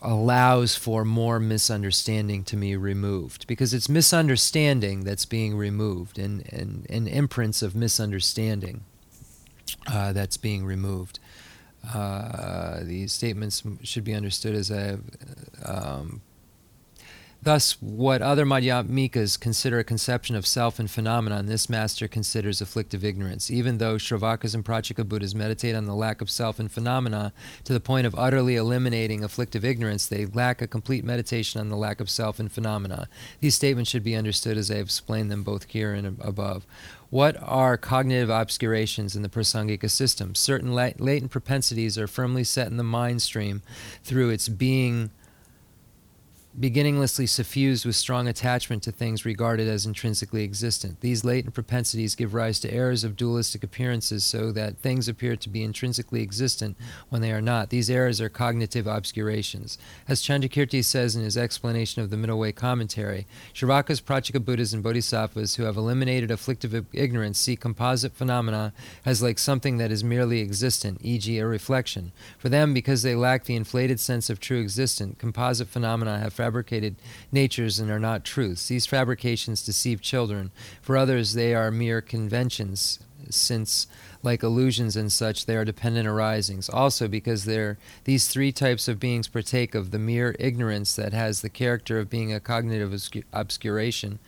[0.02, 6.86] allows for more misunderstanding to be removed because it's misunderstanding that's being removed and, and,
[6.90, 8.84] and imprints of misunderstanding
[9.88, 11.20] uh, that's being removed.
[11.94, 15.00] Uh, these statements should be understood as a
[15.64, 16.22] um,
[17.46, 23.06] Thus, what other Madhyamikas consider a conception of self and phenomenon, this master considers afflictive
[23.06, 23.52] ignorance.
[23.52, 27.34] Even though Shravakas and Pratyeka Buddhas meditate on the lack of self and phenomena
[27.64, 31.76] to the point of utterly eliminating afflictive ignorance, they lack a complete meditation on the
[31.76, 33.08] lack of self and phenomena.
[33.42, 36.66] These statements should be understood as I have explained them both here and above.
[37.12, 40.34] What are cognitive obscurations in the Prasangika system?
[40.34, 43.62] Certain latent propensities are firmly set in the mind stream
[44.04, 45.12] through its being
[46.58, 51.02] beginninglessly suffused with strong attachment to things regarded as intrinsically existent.
[51.02, 55.50] These latent propensities give rise to errors of dualistic appearances so that things appear to
[55.50, 56.78] be intrinsically existent
[57.10, 57.70] when they are not.
[57.70, 59.78] These errors are cognitive obscurations.
[60.08, 64.82] As Chandrakirti says in his explanation of the Middle Way commentary, Shravakas, Pratyeka Buddhas, and
[64.82, 68.72] Bodhisattvas who have eliminated afflictive ignorance see composite phenomena
[69.06, 72.14] as like something that is merely existent, e.g., a reflection.
[72.38, 76.96] For them, because they lack the inflated sense of true existence, composite phenomena have fabricated
[77.32, 78.68] natures and are not truths.
[78.68, 80.52] These fabrications deceive children.
[80.80, 83.00] For others, they are mere conventions,
[83.32, 83.88] since,
[84.22, 86.70] like illusions and such, they are dependent arisings.
[86.70, 87.46] Also, because
[88.04, 92.12] these three types of beings partake of the mere ignorance that has the character of
[92.12, 92.94] being a cognitive
[93.34, 94.20] obscuration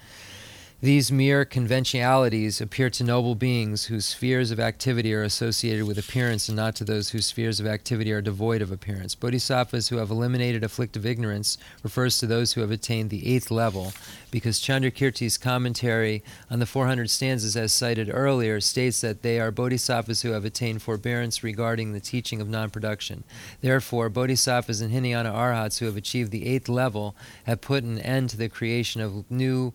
[0.80, 6.50] These mere conventionalities appear to noble beings whose spheres of activity are associated with appearance
[6.50, 9.16] and not to those whose spheres of activity are devoid of appearance.
[9.16, 13.92] Bodhisattvas who have eliminated afflictive ignorance refers to those who have attained the eighth level,
[14.30, 20.22] because Chandrakirti's commentary on the 400 stanzas, as cited earlier, states that they are bodhisattvas
[20.22, 23.24] who have attained forbearance regarding the teaching of non production.
[23.62, 27.16] Therefore, bodhisattvas and Hinayana arhats who have achieved the eighth level
[27.46, 29.74] have put an end to the creation of new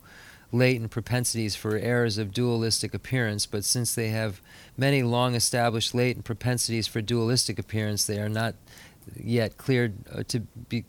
[0.52, 4.40] latent propensities for errors of dualistic appearance, but since they have
[4.76, 8.54] many long established latent propensities for dualistic appearance, they are not
[9.16, 10.84] yet cleared uh, to be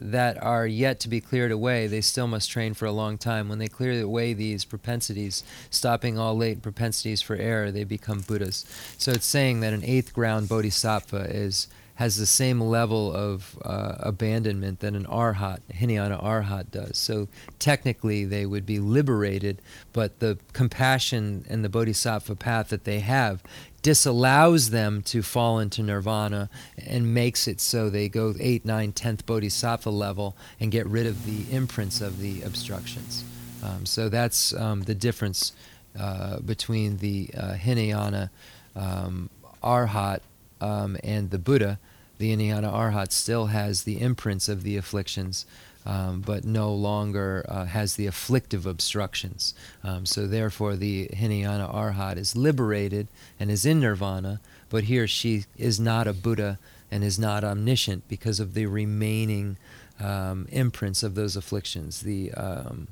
[0.00, 3.48] that are yet to be cleared away they still must train for a long time.
[3.48, 8.64] When they clear away these propensities stopping all latent propensities for error they become buddhas.
[8.96, 11.66] So it's saying that an eighth ground bodhisattva is
[11.98, 16.96] has the same level of uh, abandonment that an arhat, Hinayana arhat does.
[16.96, 17.26] So
[17.58, 19.60] technically they would be liberated,
[19.92, 23.42] but the compassion and the bodhisattva path that they have
[23.82, 26.48] disallows them to fall into nirvana
[26.86, 31.26] and makes it so they go 8, 9, 10th bodhisattva level and get rid of
[31.26, 33.24] the imprints of the obstructions.
[33.60, 35.52] Um, so that's um, the difference
[35.98, 38.30] uh, between the uh, Hinayana
[38.76, 39.30] um,
[39.64, 40.20] arhat
[40.60, 41.80] um, and the Buddha
[42.18, 45.46] the Hinayana Arhat still has the imprints of the afflictions,
[45.86, 49.54] um, but no longer uh, has the afflictive obstructions.
[49.82, 53.08] Um, so therefore, the Hinayana Arhat is liberated
[53.40, 56.58] and is in nirvana, but here she is not a Buddha
[56.90, 59.56] and is not omniscient because of the remaining
[60.00, 62.88] um, imprints of those afflictions, the um,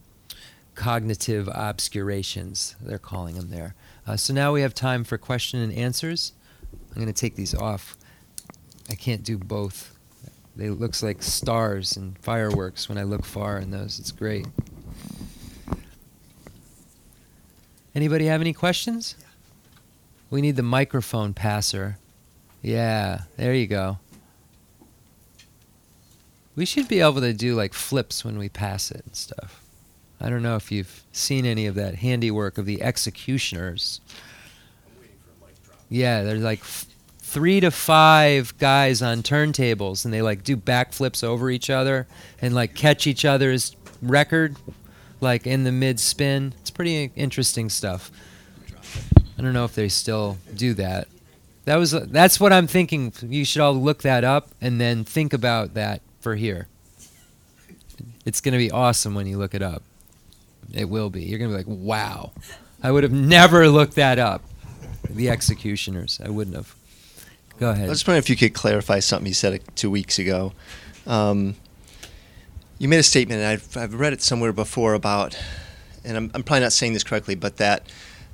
[0.74, 3.74] cognitive obscurations, they're calling them there.
[4.06, 6.32] Uh, so now we have time for question and answers.
[6.90, 7.96] I'm going to take these off.
[8.88, 9.96] I can't do both.
[10.54, 13.98] They looks like stars and fireworks when I look far in those.
[13.98, 14.46] It's great.
[17.94, 19.16] Anybody have any questions?
[20.30, 21.98] We need the microphone passer.
[22.62, 23.98] Yeah, there you go.
[26.54, 29.62] We should be able to do like flips when we pass it and stuff.
[30.20, 34.00] I don't know if you've seen any of that handiwork of the X-Ecutioners.
[35.90, 36.64] Yeah, they're like
[37.26, 42.06] three to five guys on turntables and they like do backflips over each other
[42.40, 44.56] and like catch each other's record
[45.20, 46.54] like in the mid spin.
[46.60, 48.12] It's pretty interesting stuff.
[49.36, 51.08] I don't know if they still do that.
[51.64, 53.12] That was that's what I'm thinking.
[53.20, 56.68] You should all look that up and then think about that for here.
[58.24, 59.82] It's going to be awesome when you look it up.
[60.72, 61.24] It will be.
[61.24, 62.32] You're going to be like, "Wow.
[62.82, 64.42] I would have never looked that up."
[65.10, 66.20] The X-Ecutioners.
[66.24, 66.74] I wouldn't have.
[67.58, 67.86] Go ahead.
[67.86, 70.52] I was just wondering if you could clarify something you said two weeks ago.
[71.06, 71.54] Um,
[72.78, 75.38] you made a statement, and I've, I've read it somewhere before about,
[76.04, 77.86] and I'm, I'm probably not saying this correctly, but that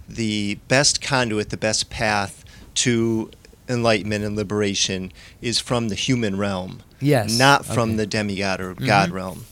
[0.08, 2.44] the best conduit, the best path
[2.74, 3.30] to
[3.68, 6.82] enlightenment and liberation is from the human realm.
[7.00, 7.38] Yes.
[7.38, 7.96] Not from Okay.
[7.98, 8.86] the demigod or Mhm.
[8.86, 9.44] God realm.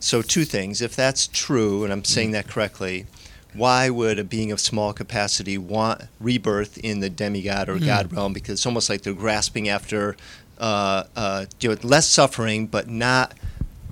[0.00, 0.80] So, two things.
[0.82, 2.32] If that's true, and I'm saying Mm-hmm.
[2.32, 3.06] that correctly,
[3.54, 7.86] why would a being of small capacity want rebirth in the demigod or Hmm.
[7.86, 8.32] God realm?
[8.32, 10.16] Because it's almost like they're grasping after
[10.58, 13.34] uh, uh, you know, less suffering, but not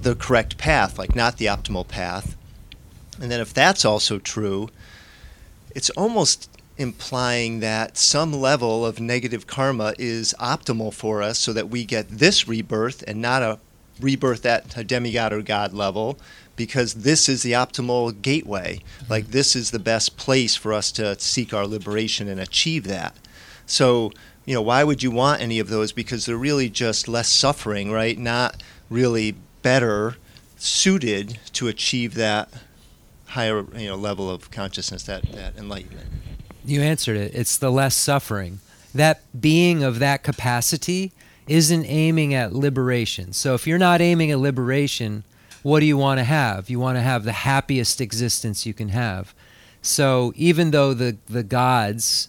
[0.02, 2.36] the correct path, like not the optimal path.
[3.20, 4.68] And then, if that's also true,
[5.74, 6.48] it's almost
[6.78, 12.08] implying that some level of negative karma is optimal for us so that we get
[12.08, 13.58] this rebirth and not a
[14.00, 16.18] rebirth at a demigod or god level
[16.66, 19.12] because this is the optimal gateway mm-hmm.
[19.12, 23.16] like this is the best place for us to seek our liberation and achieve that
[23.66, 24.10] so
[24.44, 27.90] you know why would you want any of those because they're really just less suffering
[27.90, 30.16] right not really better
[30.56, 32.48] suited to achieve that
[33.28, 36.08] higher you know level of consciousness that that enlightenment
[36.64, 37.32] You answered it.
[37.34, 38.60] It's the less suffering.
[38.94, 41.12] That being of that capacity
[41.48, 43.32] isn't aiming at liberation.
[43.32, 45.24] So if you're not aiming at liberation,
[45.62, 46.70] what do you want to have?
[46.70, 49.34] You want to have the happiest existence you can have.
[49.82, 52.28] So even though the, the gods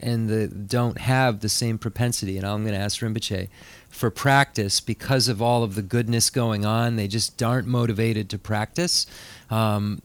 [0.00, 3.48] and the don't have the same propensity, and I'm going to ask Rinpoche,
[3.88, 8.38] for practice because of all of the goodness going on, they just aren't motivated to
[8.38, 9.06] practice.
[9.50, 10.00] Um,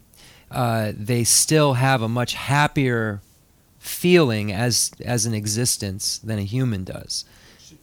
[0.51, 3.21] uh, they still have a much happier
[3.79, 7.25] feeling as as an existence than a human does.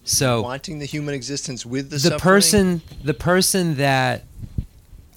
[0.05, 2.21] So wanting the human existence with the, the suffering?
[2.21, 4.25] person the person that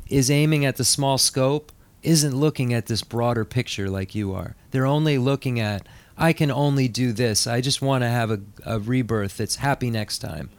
[0.10, 1.72] is aiming at the small scope
[2.04, 4.56] isn't looking at this broader picture like you are.
[4.72, 5.88] They're only looking at
[6.18, 7.46] I can only do this.
[7.46, 10.50] I just want to have a, a rebirth that's happy next time.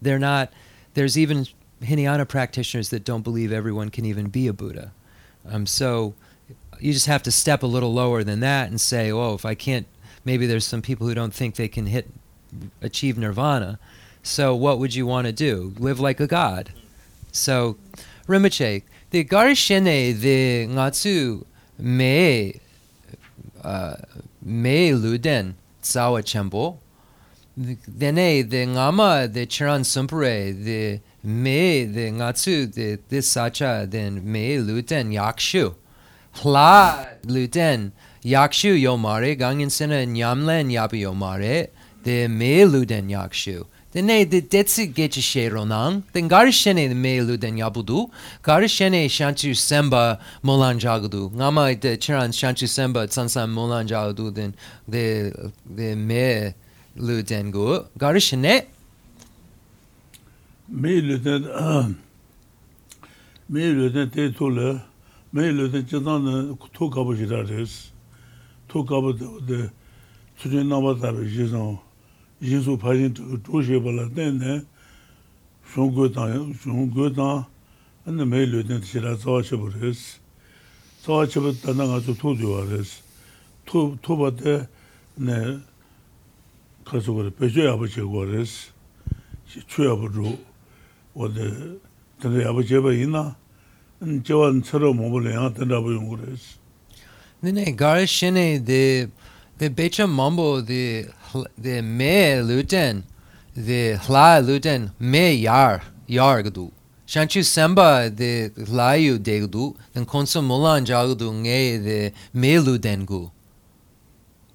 [0.00, 0.52] They're not.
[0.94, 1.46] There's even
[1.82, 4.92] Hinayana practitioners that don't believe everyone can even be a Buddha.
[5.46, 6.14] Um, so
[6.80, 9.54] you just have to step a little lower than that and say, oh, if I
[9.54, 9.86] can't,
[10.24, 12.08] maybe there's some people who don't think they can hit,
[12.80, 13.78] achieve nirvana.
[14.22, 15.74] So what would you want to do?
[15.78, 16.72] Live like a god.
[17.32, 17.76] So,
[18.26, 18.82] Rinpoche,
[19.12, 21.44] the garishene the ngatsu
[21.78, 22.58] me
[24.42, 25.52] me luden
[25.82, 26.78] tsawa chambo.
[27.54, 34.56] Dene the ngama the chiran sumpare the me the ngatsu the this sacha then me
[34.56, 35.74] luden yakshu.
[36.36, 37.92] Hla luden
[38.24, 41.68] yakshu yomare gangin sena nyamlen yapi yomare
[42.02, 43.66] the me luden yakshu.
[43.94, 48.06] Den ne şey de detsi geçişe ronan, den garişene meylu den yabudu,
[48.42, 51.42] garişene şançu semba molancagudu.
[51.42, 54.54] Ama de çıran şançu semba tsansan molancagudu den
[54.88, 55.32] de
[55.64, 57.86] de meylu den gu.
[57.96, 58.66] Garişene
[60.68, 61.42] meylu den
[63.48, 64.80] meylu den de tolu,
[65.32, 67.92] meylu den çıdan to kabı gireriz.
[68.68, 69.70] To kabı de
[70.38, 71.78] türün nabata bir jizan.
[72.42, 73.14] 예수 파진
[73.44, 74.62] 도시에 발라네
[75.72, 77.44] 송고당 송고당
[78.04, 80.18] 안내 메일로든 지라 저셔 버렸어
[81.02, 83.02] 저셔 버다나 가서 토지 버렸어
[83.64, 84.68] 토 토바데
[85.16, 85.58] 네
[86.84, 88.72] 가서 버려 배제 아버지 버렸어
[89.68, 90.36] 추야 버로
[91.14, 91.78] 어디
[92.20, 93.36] 근데 아버지 봐 있나
[94.00, 96.58] 안 저원 서로 몸을 해야 된다 보는 거랬어
[97.38, 99.06] 네네 가르신에 데
[99.76, 101.06] 베차 mambo de
[101.58, 103.04] the me luten
[103.54, 106.70] the hla luten me yar yar gdu.
[107.06, 112.58] Shanchu samba the hla yu de gdu then konso molan ja gdu nge the me
[112.58, 113.30] luten gu.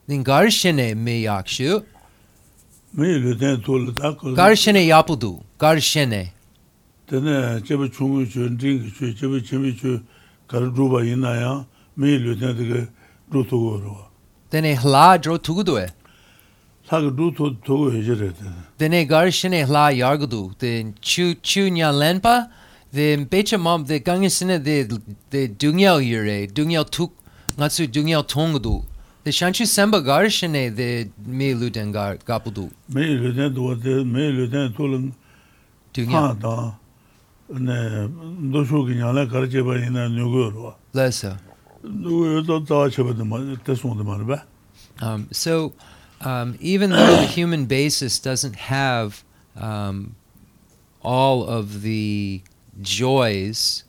[0.08, 1.84] Then garshene me yakshu
[2.94, 6.30] me luten tol ta ko garshene yapudu garshene
[7.08, 10.02] tene chebe chungu chu nding chu chebe chimi chu
[10.48, 11.66] kalruba inaya
[11.98, 12.88] me luten de
[13.32, 14.10] ru tu go ro
[14.50, 15.88] tene hla dro tu gu do e
[16.92, 18.32] lag du to to hejere
[18.80, 18.90] de.
[18.90, 22.50] Ne garshine hla yargudu de chu chunya lenpa
[22.94, 24.88] de becha mom de gangesine de
[25.32, 27.12] de dungya yure dungya tuk
[27.58, 28.84] ngatsu dungya tongdu
[29.26, 34.74] de shanchu semba garshine de me luden gar gapudu me luden do de me luden
[34.74, 35.14] tolun
[35.94, 36.74] dungya da.
[37.50, 38.10] Ne
[38.52, 41.38] do shu ginya la garje ba ina nyogoro lesa
[41.82, 44.44] do yo do ta chebade ma te sonde ma ba.
[45.02, 45.72] Um so
[46.22, 49.24] um, even though the human basis doesn't have
[49.56, 50.16] um,
[51.02, 52.42] all of the
[52.82, 53.84] joys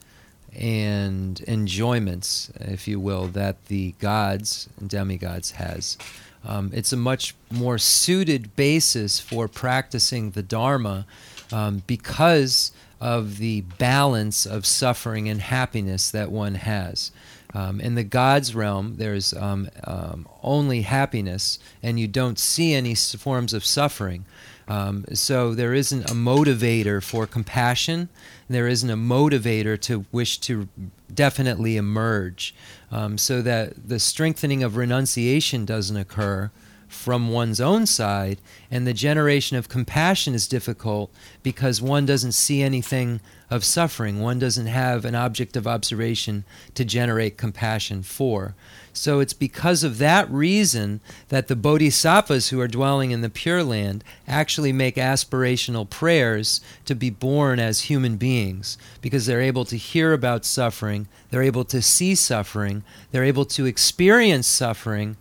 [0.55, 5.97] and enjoyments, if you will, that the gods and demigods has,
[6.45, 11.07] um, it's a much more suited basis for practicing the Dharma
[11.53, 17.13] um, because of the balance of suffering and happiness that one has.
[17.55, 22.95] Um, in the God's realm, there's um, um, only happiness, and you don't see any
[22.95, 24.27] forms of suffering.
[24.69, 28.11] Um, so there isn't a motivator for compassion.
[28.51, 30.69] There isn't a motivator to wish to
[31.13, 32.55] definitely emerge.
[32.93, 36.51] Um, so that the strengthening of renunciation doesn't occur
[36.89, 41.11] from one's own side, and the generation of compassion is difficult
[41.43, 43.21] because one doesn't see anything
[43.51, 44.21] of suffering.
[44.21, 48.55] One doesn't have an object of observation to generate compassion for.
[48.93, 53.65] So it's because of that reason that the bodhisattvas who are dwelling in the Pure
[53.65, 59.77] Land actually make aspirational prayers to be born as human beings because they're able to
[59.77, 62.83] hear about suffering, they're able to see suffering,
[63.13, 65.17] they're able to experience suffering,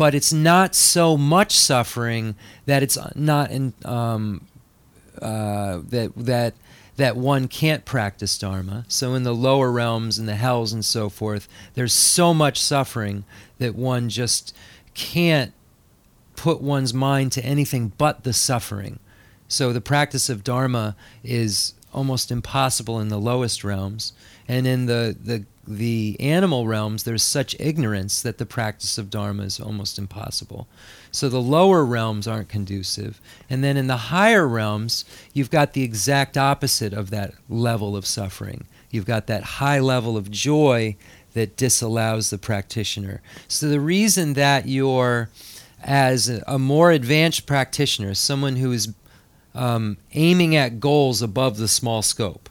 [0.00, 2.34] but it's not so much suffering
[2.64, 4.46] that it's not in, um,
[5.20, 6.54] uh, that that
[6.96, 8.86] that one can't practice dharma.
[8.88, 13.24] So in the lower realms and the hells and so forth, there's so much suffering
[13.58, 14.56] that one just
[14.94, 15.52] can't
[16.34, 19.00] put one's mind to anything but the suffering.
[19.48, 24.14] So the practice of dharma is almost impossible in the lowest realms,
[24.48, 25.44] and in the the
[25.76, 30.66] the animal realms, there's such ignorance that the practice of dharma is almost impossible.
[31.12, 33.20] So the lower realms aren't conducive.
[33.48, 38.06] And then in the higher realms, you've got the exact opposite of that level of
[38.06, 38.66] suffering.
[38.90, 40.96] You've got that high level of joy
[41.34, 43.22] that disallows the practitioner.
[43.46, 45.30] So the reason that you're,
[45.82, 48.92] as a- more advanced practitioner, someone who is
[49.54, 52.48] um, aiming at goals above the small scope,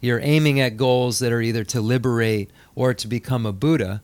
[0.00, 4.00] you're aiming at goals that are either to liberate or to become a Buddha,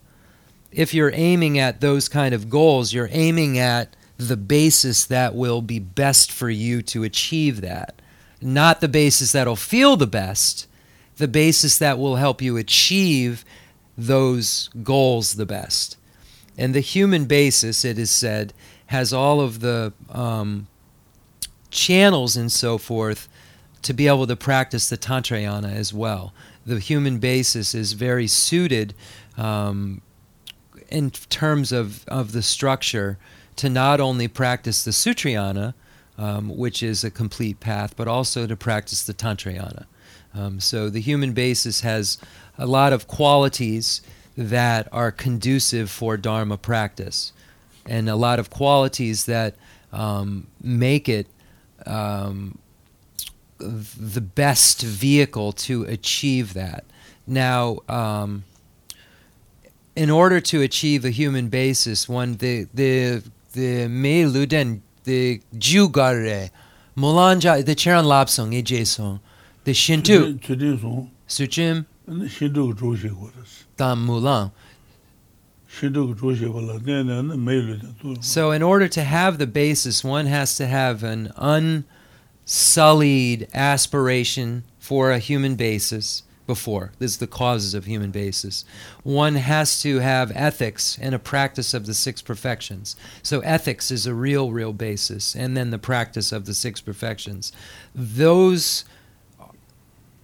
[0.72, 5.62] if you're aiming at those kind of goals, you're aiming at the basis that will
[5.62, 8.02] be best for you to achieve that.
[8.42, 10.66] Not the basis that'll feel the best,
[11.18, 13.44] the basis that will help you achieve
[13.96, 15.96] those goals the best.
[16.58, 18.52] And the human basis, it is said,
[18.86, 20.66] has all of the um,
[21.70, 23.28] channels and so forth
[23.82, 26.32] to be able to practice the Tantrayana as well.
[26.66, 28.94] The human basis is very suited
[29.36, 30.00] um,
[30.88, 33.18] in terms of, of the structure
[33.56, 35.74] to not only practice the Sutrayana,
[36.16, 39.86] um, which is a complete path, but also to practice the Tantrayana.
[40.34, 42.18] Um, so the human basis has
[42.58, 44.02] a lot of qualities
[44.36, 47.32] that are conducive for Dharma practice,
[47.86, 49.54] and a lot of qualities that
[49.92, 51.28] um, make it
[51.86, 52.58] um,
[53.64, 56.84] the best vehicle to achieve that.
[57.26, 58.44] Now, um,
[59.96, 63.22] in order to achieve a human basis, one the the
[63.52, 66.50] the me luden the jugare
[66.96, 69.20] mulanja the cheran lapsong e jason
[69.64, 70.40] the shintu
[70.80, 73.64] song, suchim shindu gu rās.
[73.76, 74.06] tam
[78.00, 78.22] tū.
[78.22, 81.32] So, in order to have the basis, one has to have an
[82.44, 86.92] unsullied aspiration for a human basis before.
[86.98, 88.66] This is the causes of human basis.
[89.02, 92.96] One has to have ethics and a practice of the six perfections.
[93.22, 97.50] So, ethics is a real, real basis, and then the practice of the six perfections.
[97.94, 98.84] Those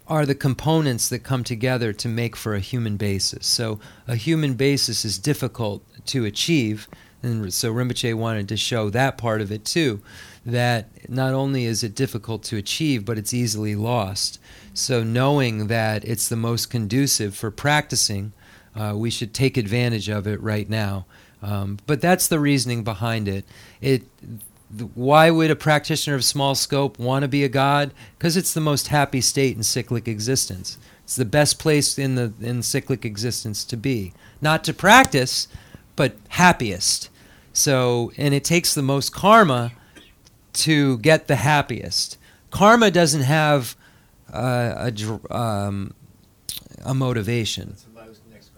[0.06, 3.46] are the components that come together to make for a human basis.
[3.46, 3.78] So
[4.08, 6.88] a human basis is difficult to achieve,
[7.22, 10.02] and so Rinpoche wanted to show that part of it too,
[10.44, 14.40] that not only is it difficult to achieve, but it's easily lost.
[14.72, 18.32] So knowing that it's the most conducive for practicing,
[18.74, 21.06] uh, we should take advantage of it right now.
[21.42, 23.44] Um, but that's the reasoning behind it.
[23.80, 24.02] It
[24.94, 27.92] why would a practitioner of small scope want to be a god?
[28.16, 30.78] Because it's the most happy state in cyclic existence.
[31.02, 34.12] It's the best place in the in cyclic existence to be.
[34.40, 35.48] Not to practice,
[35.96, 37.10] but happiest.
[37.52, 39.72] So, and it takes the most karma
[40.54, 42.18] to get the happiest.
[42.50, 43.76] Karma doesn't have
[44.32, 45.94] uh, a um,
[46.84, 47.76] a motivation.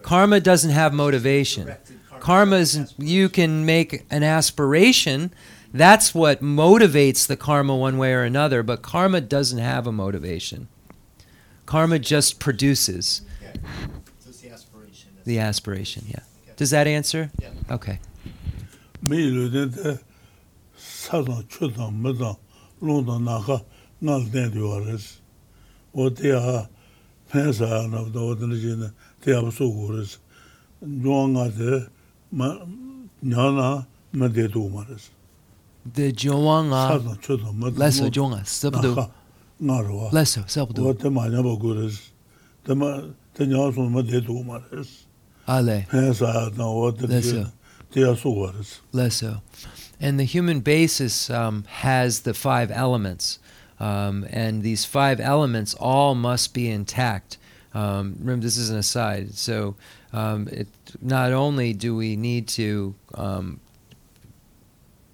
[0.03, 1.75] Karma doesn't have motivation.
[2.21, 5.33] Karma is you can make an aspiration.
[5.75, 10.69] That's what motivates the karma one way or another, but karma doesn't have a motivation.
[11.65, 13.23] Karma just produces
[14.25, 15.09] Just the aspiration.
[15.25, 16.21] the aspiration, yeah.
[16.57, 17.31] Does that answer?
[17.41, 17.51] Yeah.
[17.71, 18.01] Okay.
[20.83, 22.37] 사도 추도 뭐도
[22.81, 23.63] 로도 나가
[24.01, 25.21] 날 내려와레스.
[25.95, 26.69] 어디야?
[27.35, 28.91] 회사 나도 어디는 지는
[29.21, 30.19] 대합 속으로스.
[31.03, 31.87] 조항아데
[32.31, 32.59] 마
[33.21, 35.11] 냐나 마데도 말레스.
[35.85, 37.01] de joanga
[37.77, 39.11] leso joanga sabdo
[39.61, 42.13] ngarwa leso sabdo wote manya bogures
[42.65, 43.03] tema
[43.35, 45.09] tenya son ma de do mares
[45.45, 47.21] ale hesa na wote de
[47.91, 49.43] te asu wares leso
[50.03, 53.39] And the human basis um, has the five elements.
[53.79, 57.39] Um, and these five elements all must be intact.
[57.73, 59.35] Um, remember, this is an aside.
[59.35, 59.77] So,
[60.13, 60.67] um, it,
[61.01, 63.61] not only do we need to um,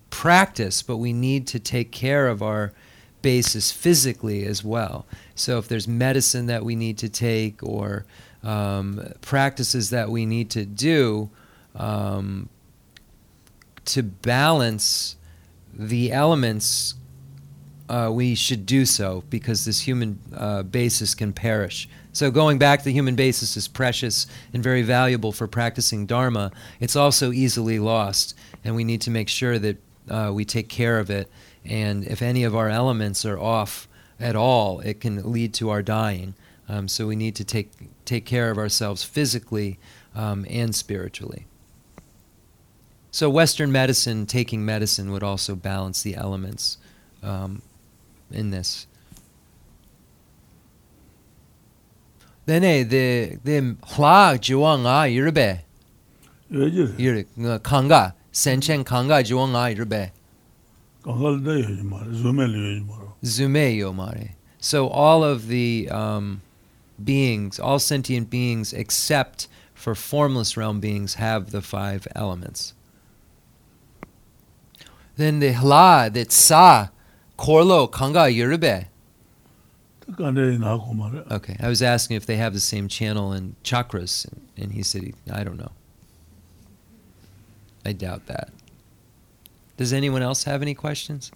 [0.08, 2.72] practice, but we need to take care of our
[3.20, 5.06] basis physically as well.
[5.34, 8.06] So, if there's medicine that we need to take or
[8.42, 11.30] um, practices that we need to do,
[11.76, 12.48] um,
[13.88, 15.16] to balance
[15.72, 16.94] the elements,
[17.88, 21.88] uh, we should do so because this human uh, basis can perish.
[22.12, 26.50] So, going back, the human basis is precious and very valuable for practicing Dharma.
[26.80, 29.76] It's also easily lost, and we need to make sure that
[30.10, 31.30] uh, we take care of it.
[31.64, 33.88] And if any of our elements are off
[34.18, 36.34] at all, it can lead to our dying.
[36.68, 37.70] Um, so, we need to take,
[38.04, 39.78] take care of ourselves physically
[40.14, 41.46] um, and spiritually.
[43.10, 46.78] So Western medicine, taking medicine, would also balance the elements
[47.22, 47.62] um,
[48.30, 48.86] in this.
[52.46, 55.60] Then eh, the the hla jiwa nga yirbe
[56.50, 56.98] Yā jī rā.
[56.98, 60.10] yir nga kanga senchen kanga jiwa nga yirbe
[61.04, 63.08] Kāngā lī dā yā jī mā rā, zūmē lī yā jī mā rā.
[63.22, 64.30] zume yomare.
[64.58, 66.40] So all of the um,
[67.02, 72.74] beings, all sentient beings, except for formless realm beings, have the five elements.
[75.18, 76.92] Then the hla, the tsa,
[77.36, 78.86] korlo, kanga, yurube.
[80.06, 81.30] Tā kāndē yī nā kō mā rā.
[81.32, 84.26] Okay, I was asking if they have the same channel and chakras,
[84.56, 85.72] and he said, I don't know.
[87.84, 88.50] I doubt that.
[89.76, 91.32] Does anyone else have any questions?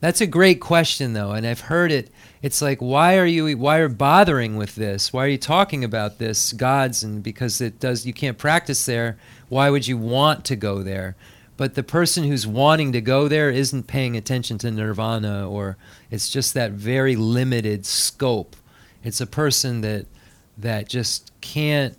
[0.00, 2.10] That's a great question, though, and I've heard it.
[2.40, 5.12] It's like, why are you, why are bothering with this?
[5.12, 7.04] Why are you talking about this, gods?
[7.04, 9.18] And because it does, you can't practice there.
[9.50, 11.16] Why would you want to go there?
[11.56, 15.76] But the person who's wanting to go there isn't paying attention to nirvana, or
[16.10, 18.56] it's just that very limited scope.
[19.04, 20.06] It's a person that
[20.56, 21.96] that just can't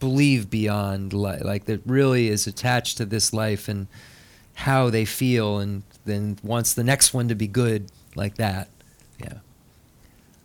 [0.00, 3.86] believe beyond li- like that really is attached to this life and
[4.54, 8.68] how they feel and then wants the next one to be good like that
[9.22, 9.38] yeah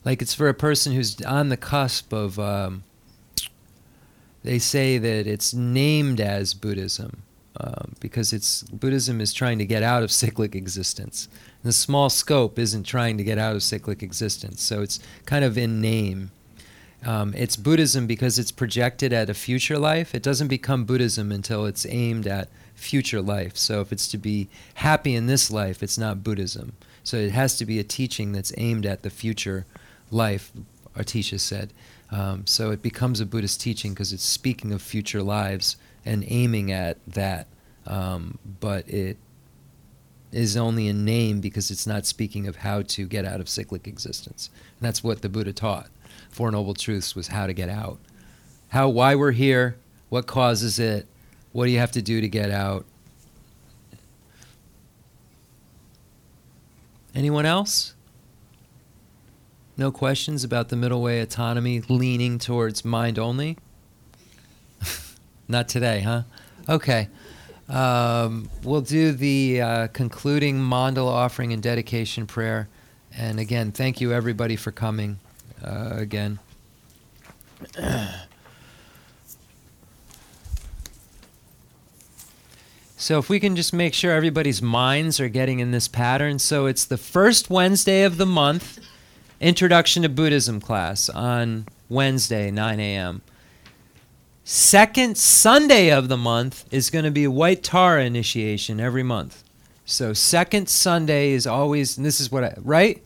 [0.06, 2.84] like it's for a person who's on the cusp of um,
[4.44, 7.24] they say that it's named as buddhism
[7.60, 11.28] um, because it's buddhism is trying to get out of cyclic existence
[11.62, 15.44] and the small scope isn't trying to get out of cyclic existence so it's kind
[15.44, 16.32] of in name
[17.06, 20.16] um, it's Buddhism because it's projected at a future life.
[20.16, 23.58] It doesn't become Buddhism until it's aimed at future life.
[23.58, 26.74] So if it's to be happy in this life, it's not Buddhism.
[27.04, 29.66] So it has to be a teaching that's aimed at the future
[30.12, 30.52] life,
[30.96, 31.72] Atisha said.
[32.10, 36.72] Um, so it becomes a Buddhist teaching because it's speaking of future lives and aiming
[36.72, 37.48] at that.
[37.86, 39.18] Um, but it
[40.32, 43.88] is only a name because it's not speaking of how to get out of cyclic
[43.88, 44.50] existence.
[44.80, 45.90] And that's what the Buddha taught.
[46.30, 47.98] Four Noble Truths was how to get out.
[48.70, 49.78] How, why we're here,
[50.10, 51.08] what causes it,
[51.54, 52.86] what do you have to do to get out.
[57.16, 57.96] Anyone else?
[59.78, 63.58] No questions about the middle way autonomy leaning towards mind only?
[65.48, 66.24] Not today, huh?
[66.68, 67.10] Okay.
[67.70, 72.70] Um, we'll do the uh, concluding mandala offering and dedication prayer.
[73.16, 75.20] And again, thank you everybody for coming
[75.64, 76.40] uh, again.
[83.00, 86.40] So if we can just make sure everybody's minds are getting in this pattern.
[86.40, 88.80] So it's the first Wednesday of the month,
[89.40, 93.22] Introduction to Buddhism class on Wednesday, 9 a.m.
[94.44, 99.44] Second Sunday of the month is going to be White Tara initiation every month.
[99.86, 103.04] So second Sunday is always, and this is what I, right?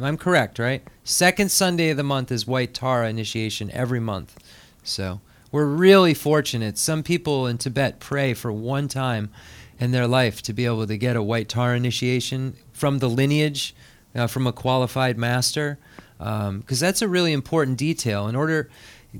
[0.00, 0.82] I'm correct, right?
[1.04, 4.36] Second Sunday of the month is White Tara initiation every month.
[4.82, 5.20] So
[5.52, 6.76] we're really fortunate.
[6.76, 9.30] Some people in Tibet pray for one time
[9.78, 13.76] in their life to be able to get a White Tara initiation from the lineage,
[14.14, 15.78] uh, from a qualified master,
[16.18, 18.28] because um, that's a really important detail.
[18.28, 18.70] In order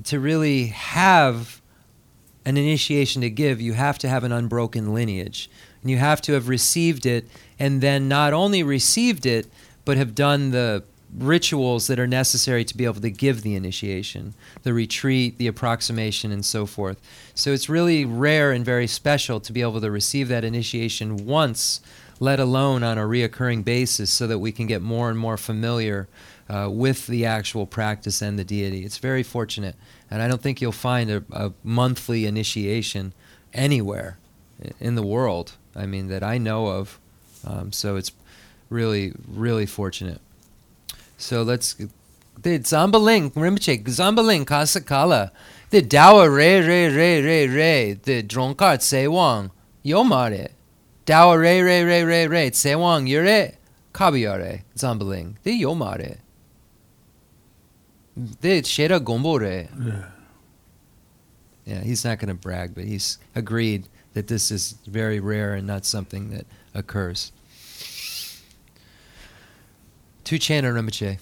[0.05, 1.61] to really have
[2.45, 5.49] an initiation to give, you have to have an unbroken lineage.
[5.81, 7.27] And you have to have received it,
[7.59, 9.47] and then not only received it,
[9.85, 10.83] but have done the
[11.17, 14.33] rituals that are necessary to be able to give the initiation,
[14.63, 16.99] the retreat, the approximation, and so forth.
[17.35, 21.81] So it's really rare and very special to be able to receive that initiation once,
[22.23, 26.07] let alone on a reoccurring basis, so that we can get more and more familiar
[26.49, 28.85] uh, with the actual practice and the deity.
[28.85, 29.75] It's very fortunate.
[30.09, 33.13] And I don't think you'll find a, a monthly initiation
[33.53, 34.17] anywhere
[34.79, 36.99] in the world, I mean, that I know of.
[37.45, 38.11] Um, so it's
[38.69, 40.21] really, really fortunate.
[41.17, 41.75] So let's.
[42.41, 45.31] The Zambaling, Rimchik, Zambaling, Kasakala.
[45.69, 47.93] The Dawa Re Re Re Re Re.
[47.93, 49.51] The Dronkart Sewang,
[49.83, 50.51] Yomare.
[51.05, 52.51] Dawa Re Re Re Re Re.
[52.51, 53.51] Sewang Yure.
[53.93, 54.61] Kabiyare.
[54.75, 55.35] Zambaling.
[55.43, 56.17] The Yomare.
[58.15, 59.69] The Shera Gombore.
[59.85, 60.05] Yeah.
[61.65, 65.65] Yeah, he's not going to brag, but he's agreed that this is very rare and
[65.65, 67.31] not something that occurs.
[70.25, 71.19] Tuchana Rinpoche.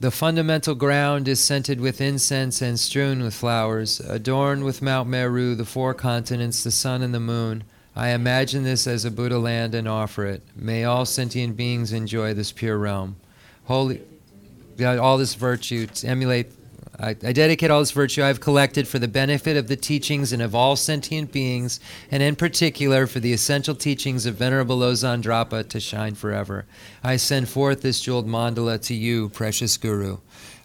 [0.00, 5.54] The fundamental ground is scented with incense and strewn with flowers, adorned with Mount Meru,
[5.54, 7.64] the four continents, the sun, and the moon.
[7.96, 10.42] I imagine this as a Buddha land and offer it.
[10.54, 13.16] May all sentient beings enjoy this pure realm.
[13.64, 14.00] Holy,
[14.80, 16.52] all this virtue to emulate.
[16.98, 20.32] I, I dedicate all this virtue I have collected for the benefit of the teachings
[20.32, 21.80] and of all sentient beings,
[22.10, 26.66] and in particular for the essential teachings of Venerable Losang Drapa to shine forever.
[27.02, 30.18] I send forth this jeweled mandala to you, precious Guru.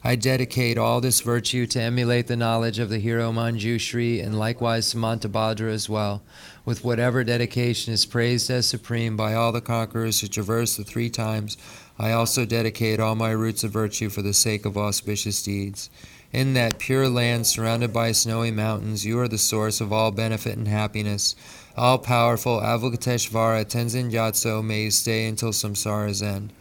[0.07, 4.93] I dedicate all this virtue to emulate the knowledge of the hero Manjushri and likewise
[4.93, 6.21] Samantabhadra as well,
[6.63, 11.09] with whatever dedication is praised as supreme by all the conquerors who traverse the three
[11.09, 11.57] times.
[11.97, 15.89] I also dedicate all my roots of virtue for the sake of auspicious deeds.
[16.31, 20.55] In that pure land surrounded by snowy mountains, you are the source of all benefit
[20.55, 21.35] and happiness.
[21.75, 26.53] All powerful Avalokiteshvara Tenzin Gyatso may you stay until samsara's end.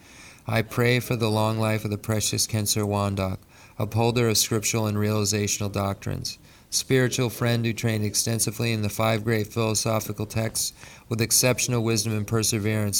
[0.46, 3.38] I pray for the long life of the precious Khensur Wandak.
[3.78, 6.38] upholder of scriptural and realizational doctrines,
[6.70, 10.72] spiritual friend who trained extensively in the five great philosophical texts
[11.08, 12.98] with exceptional wisdom and perseverance.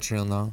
[0.00, 0.52] Chirong